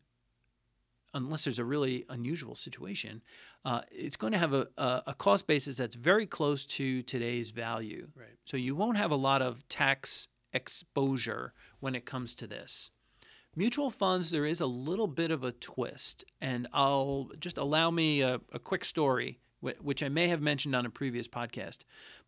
unless 1.13 1.43
there's 1.43 1.59
a 1.59 1.65
really 1.65 2.05
unusual 2.09 2.55
situation, 2.55 3.21
uh, 3.65 3.81
it's 3.91 4.15
going 4.15 4.33
to 4.33 4.39
have 4.39 4.53
a, 4.53 4.67
a, 4.77 5.03
a 5.07 5.13
cost 5.13 5.45
basis 5.45 5.77
that's 5.77 5.95
very 5.95 6.25
close 6.25 6.65
to 6.65 7.01
today's 7.03 7.51
value. 7.51 8.07
Right. 8.15 8.37
So 8.45 8.57
you 8.57 8.75
won't 8.75 8.97
have 8.97 9.11
a 9.11 9.15
lot 9.15 9.41
of 9.41 9.67
tax 9.67 10.27
exposure 10.53 11.53
when 11.79 11.95
it 11.95 12.05
comes 12.05 12.33
to 12.35 12.47
this. 12.47 12.91
Mutual 13.53 13.91
funds, 13.91 14.31
there 14.31 14.45
is 14.45 14.61
a 14.61 14.65
little 14.65 15.07
bit 15.07 15.29
of 15.29 15.43
a 15.43 15.51
twist, 15.51 16.23
and 16.39 16.69
I'll 16.71 17.31
just 17.37 17.57
allow 17.57 17.91
me 17.91 18.21
a, 18.21 18.39
a 18.53 18.59
quick 18.59 18.85
story, 18.85 19.39
which 19.59 20.01
I 20.01 20.07
may 20.07 20.29
have 20.29 20.41
mentioned 20.41 20.73
on 20.73 20.85
a 20.85 20.89
previous 20.89 21.27
podcast. 21.27 21.79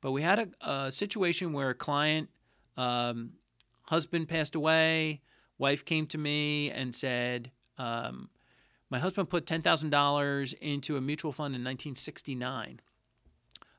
But 0.01 0.11
we 0.11 0.21
had 0.21 0.53
a, 0.61 0.69
a 0.69 0.91
situation 0.91 1.53
where 1.53 1.69
a 1.69 1.75
client, 1.75 2.29
um, 2.75 3.35
husband 3.83 4.27
passed 4.27 4.53
away, 4.53 5.21
wife 5.57 5.85
came 5.85 6.07
to 6.07 6.17
me 6.17 6.69
and 6.69 6.93
said, 6.93 7.51
um, 7.77 8.29
My 8.89 8.99
husband 8.99 9.29
put 9.29 9.45
$10,000 9.45 10.53
into 10.59 10.97
a 10.97 11.01
mutual 11.01 11.31
fund 11.31 11.55
in 11.55 11.61
1969. 11.61 12.81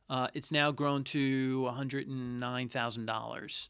Uh, 0.08 0.28
it's 0.32 0.50
now 0.50 0.70
grown 0.70 1.04
to 1.04 1.60
$109,000. 1.60 3.68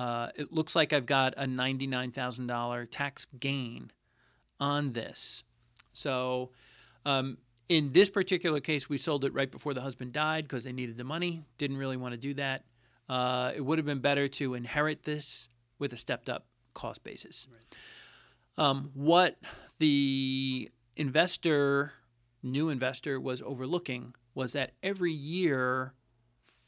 Uh, 0.00 0.30
it 0.34 0.50
looks 0.50 0.74
like 0.74 0.94
I've 0.94 1.04
got 1.04 1.34
a 1.36 1.44
$99,000 1.44 2.86
tax 2.90 3.26
gain 3.38 3.92
on 4.58 4.94
this. 4.94 5.42
So, 5.92 6.52
um, 7.04 7.36
in 7.68 7.92
this 7.92 8.08
particular 8.08 8.60
case, 8.60 8.88
we 8.88 8.96
sold 8.96 9.26
it 9.26 9.34
right 9.34 9.50
before 9.50 9.74
the 9.74 9.82
husband 9.82 10.14
died 10.14 10.44
because 10.44 10.64
they 10.64 10.72
needed 10.72 10.96
the 10.96 11.04
money. 11.04 11.44
Didn't 11.58 11.76
really 11.76 11.98
want 11.98 12.12
to 12.12 12.18
do 12.18 12.32
that. 12.32 12.64
Uh, 13.10 13.52
it 13.54 13.60
would 13.60 13.76
have 13.76 13.84
been 13.84 13.98
better 13.98 14.26
to 14.26 14.54
inherit 14.54 15.02
this 15.02 15.48
with 15.78 15.92
a 15.92 15.98
stepped 15.98 16.30
up 16.30 16.46
cost 16.72 17.04
basis. 17.04 17.46
Right. 17.52 17.76
Um, 18.56 18.92
what 18.94 19.36
the 19.80 20.70
investor, 20.96 21.92
new 22.42 22.70
investor, 22.70 23.20
was 23.20 23.42
overlooking 23.42 24.14
was 24.34 24.54
that 24.54 24.72
every 24.82 25.12
year 25.12 25.92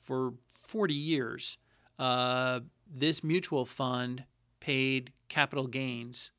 for 0.05 0.35
40 0.51 0.93
years, 0.93 1.57
uh, 1.99 2.61
this 2.95 3.25
mutual 3.25 3.65
fund 3.65 4.25
paid 4.61 5.13
capital 5.29 5.67
gains, 5.67 6.31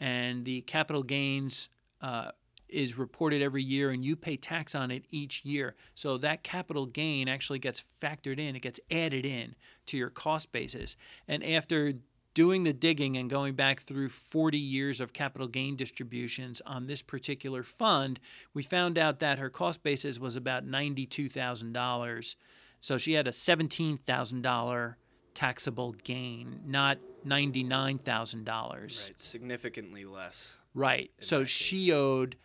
and 0.00 0.44
the 0.44 0.62
capital 0.62 1.02
gains 1.02 1.68
uh, 2.00 2.32
is 2.68 2.98
reported 2.98 3.42
every 3.42 3.62
year, 3.62 3.90
and 3.90 4.04
you 4.04 4.16
pay 4.16 4.36
tax 4.36 4.74
on 4.74 4.90
it 4.90 5.04
each 5.10 5.44
year. 5.44 5.74
So 5.94 6.18
that 6.18 6.42
capital 6.42 6.86
gain 6.86 7.28
actually 7.28 7.58
gets 7.58 7.84
factored 8.02 8.38
in, 8.38 8.56
it 8.56 8.62
gets 8.62 8.80
added 8.90 9.24
in 9.24 9.54
to 9.86 9.96
your 9.96 10.10
cost 10.10 10.50
basis. 10.52 10.96
And 11.28 11.44
after 11.44 11.94
doing 12.34 12.64
the 12.64 12.72
digging 12.72 13.16
and 13.16 13.28
going 13.28 13.54
back 13.54 13.82
through 13.82 14.08
40 14.08 14.58
years 14.58 15.00
of 15.00 15.12
capital 15.12 15.46
gain 15.46 15.76
distributions 15.76 16.62
on 16.66 16.86
this 16.86 17.02
particular 17.02 17.62
fund, 17.62 18.18
we 18.54 18.62
found 18.62 18.98
out 18.98 19.18
that 19.18 19.38
her 19.38 19.50
cost 19.50 19.82
basis 19.82 20.18
was 20.18 20.34
about 20.34 20.66
$92,000. 20.66 22.34
So 22.80 22.98
she 22.98 23.12
had 23.12 23.28
a 23.28 23.32
$17,000 23.32 24.94
taxable 25.34 25.92
gain, 26.04 26.60
not 26.66 26.98
$99,000. 27.26 28.46
Right, 28.46 28.90
significantly 29.16 30.04
less. 30.04 30.56
Right. 30.74 31.10
So 31.20 31.44
she 31.44 31.92
owed 31.92 32.36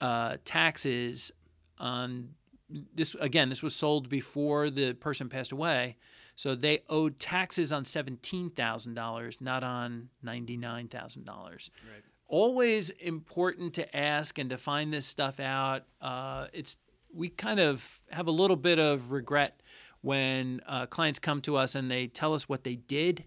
uh, 0.00 0.36
taxes 0.44 1.32
on 1.78 2.30
this 2.94 3.14
again 3.20 3.48
this 3.48 3.62
was 3.62 3.74
sold 3.74 4.08
before 4.08 4.70
the 4.70 4.92
person 4.94 5.28
passed 5.28 5.52
away 5.52 5.96
so 6.34 6.54
they 6.54 6.82
owed 6.88 7.18
taxes 7.18 7.72
on 7.72 7.84
$17000 7.84 9.40
not 9.40 9.62
on 9.62 10.08
$99000 10.24 11.28
right. 11.28 11.70
always 12.26 12.90
important 12.90 13.72
to 13.74 13.96
ask 13.96 14.38
and 14.38 14.50
to 14.50 14.58
find 14.58 14.92
this 14.92 15.06
stuff 15.06 15.38
out 15.38 15.84
uh, 16.00 16.46
it's 16.52 16.76
we 17.14 17.28
kind 17.28 17.60
of 17.60 18.00
have 18.10 18.26
a 18.26 18.32
little 18.32 18.56
bit 18.56 18.78
of 18.78 19.12
regret 19.12 19.60
when 20.06 20.60
uh, 20.68 20.86
clients 20.86 21.18
come 21.18 21.40
to 21.40 21.56
us 21.56 21.74
and 21.74 21.90
they 21.90 22.06
tell 22.06 22.32
us 22.32 22.48
what 22.48 22.62
they 22.62 22.76
did 22.76 23.24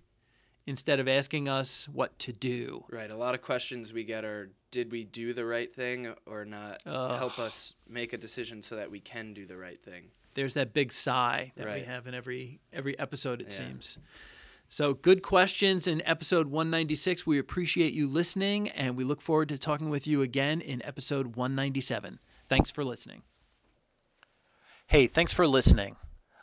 instead 0.65 0.97
of 0.97 1.09
asking 1.09 1.49
us 1.49 1.89
what 1.89 2.17
to 2.19 2.31
do. 2.31 2.85
Right. 2.89 3.11
A 3.11 3.17
lot 3.17 3.35
of 3.35 3.41
questions 3.41 3.91
we 3.91 4.05
get 4.05 4.23
are 4.23 4.49
did 4.71 4.89
we 4.89 5.03
do 5.03 5.33
the 5.33 5.43
right 5.45 5.75
thing 5.75 6.13
or 6.25 6.45
not? 6.45 6.81
Ugh. 6.85 7.17
Help 7.17 7.37
us 7.37 7.73
make 7.89 8.13
a 8.13 8.17
decision 8.17 8.61
so 8.61 8.77
that 8.77 8.89
we 8.89 9.01
can 9.01 9.33
do 9.33 9.45
the 9.45 9.57
right 9.57 9.81
thing. 9.83 10.05
There's 10.35 10.53
that 10.53 10.73
big 10.73 10.93
sigh 10.93 11.51
that 11.57 11.65
right. 11.65 11.81
we 11.81 11.85
have 11.85 12.07
in 12.07 12.13
every 12.13 12.61
every 12.71 12.97
episode 12.97 13.41
it 13.41 13.47
yeah. 13.49 13.57
seems. 13.57 13.97
So, 14.69 14.93
good 14.93 15.21
questions 15.21 15.85
in 15.85 16.01
episode 16.05 16.47
196. 16.47 17.25
We 17.25 17.39
appreciate 17.39 17.91
you 17.91 18.07
listening 18.07 18.69
and 18.69 18.95
we 18.95 19.03
look 19.03 19.19
forward 19.19 19.49
to 19.49 19.57
talking 19.57 19.89
with 19.89 20.07
you 20.07 20.21
again 20.21 20.61
in 20.61 20.85
episode 20.85 21.35
197. 21.35 22.19
Thanks 22.47 22.71
for 22.71 22.85
listening. 22.85 23.23
Hey, 24.87 25.07
thanks 25.07 25.33
for 25.33 25.45
listening. 25.45 25.97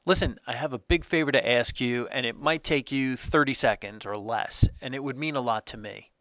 Listen, 0.08 0.38
I 0.46 0.52
have 0.52 0.72
a 0.72 0.78
big 0.78 1.04
favor 1.04 1.32
to 1.32 1.52
ask 1.52 1.80
you, 1.80 2.06
and 2.12 2.24
it 2.24 2.38
might 2.38 2.62
take 2.62 2.92
you 2.92 3.16
30 3.16 3.54
seconds 3.54 4.06
or 4.06 4.16
less, 4.16 4.68
and 4.80 4.94
it 4.94 5.02
would 5.02 5.18
mean 5.18 5.34
a 5.34 5.40
lot 5.40 5.66
to 5.66 5.76
me. 5.76 6.12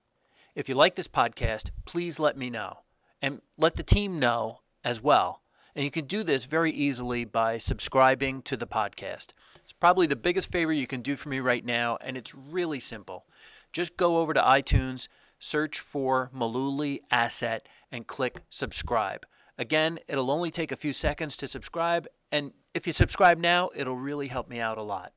If 0.55 0.67
you 0.67 0.73
like 0.73 0.95
this 0.95 1.07
podcast, 1.07 1.69
please 1.85 2.19
let 2.19 2.35
me 2.35 2.49
know, 2.49 2.79
and 3.21 3.43
let 3.59 3.75
the 3.75 3.83
team 3.83 4.17
know 4.17 4.61
as 4.83 5.03
well. 5.03 5.43
And 5.75 5.85
you 5.85 5.91
can 5.91 6.05
do 6.05 6.23
this 6.23 6.45
very 6.45 6.71
easily 6.71 7.25
by 7.25 7.59
subscribing 7.59 8.41
to 8.43 8.57
the 8.57 8.65
podcast. 8.65 9.33
It's 9.57 9.73
probably 9.73 10.07
the 10.07 10.15
biggest 10.15 10.51
favor 10.51 10.73
you 10.73 10.87
can 10.87 11.01
do 11.01 11.15
for 11.15 11.29
me 11.29 11.39
right 11.39 11.63
now, 11.63 11.99
and 12.01 12.17
it's 12.17 12.33
really 12.33 12.79
simple. 12.79 13.27
Just 13.71 13.97
go 13.97 14.17
over 14.17 14.33
to 14.33 14.41
iTunes, 14.41 15.09
search 15.37 15.79
for 15.79 16.31
Mullooly 16.35 17.01
Asset, 17.11 17.67
and 17.91 18.07
click 18.07 18.41
subscribe. 18.49 19.27
Again, 19.59 19.99
it'll 20.07 20.31
only 20.31 20.49
take 20.49 20.71
a 20.71 20.75
few 20.75 20.91
seconds 20.91 21.37
to 21.37 21.47
subscribe, 21.47 22.07
and 22.31 22.51
if 22.73 22.85
you 22.87 22.93
subscribe 22.93 23.37
now, 23.37 23.69
it'll 23.75 23.95
really 23.95 24.27
help 24.27 24.49
me 24.49 24.59
out 24.59 24.77
a 24.77 24.81
lot. 24.81 25.13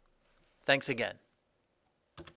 Thanks 0.65 0.89
again. 0.89 1.15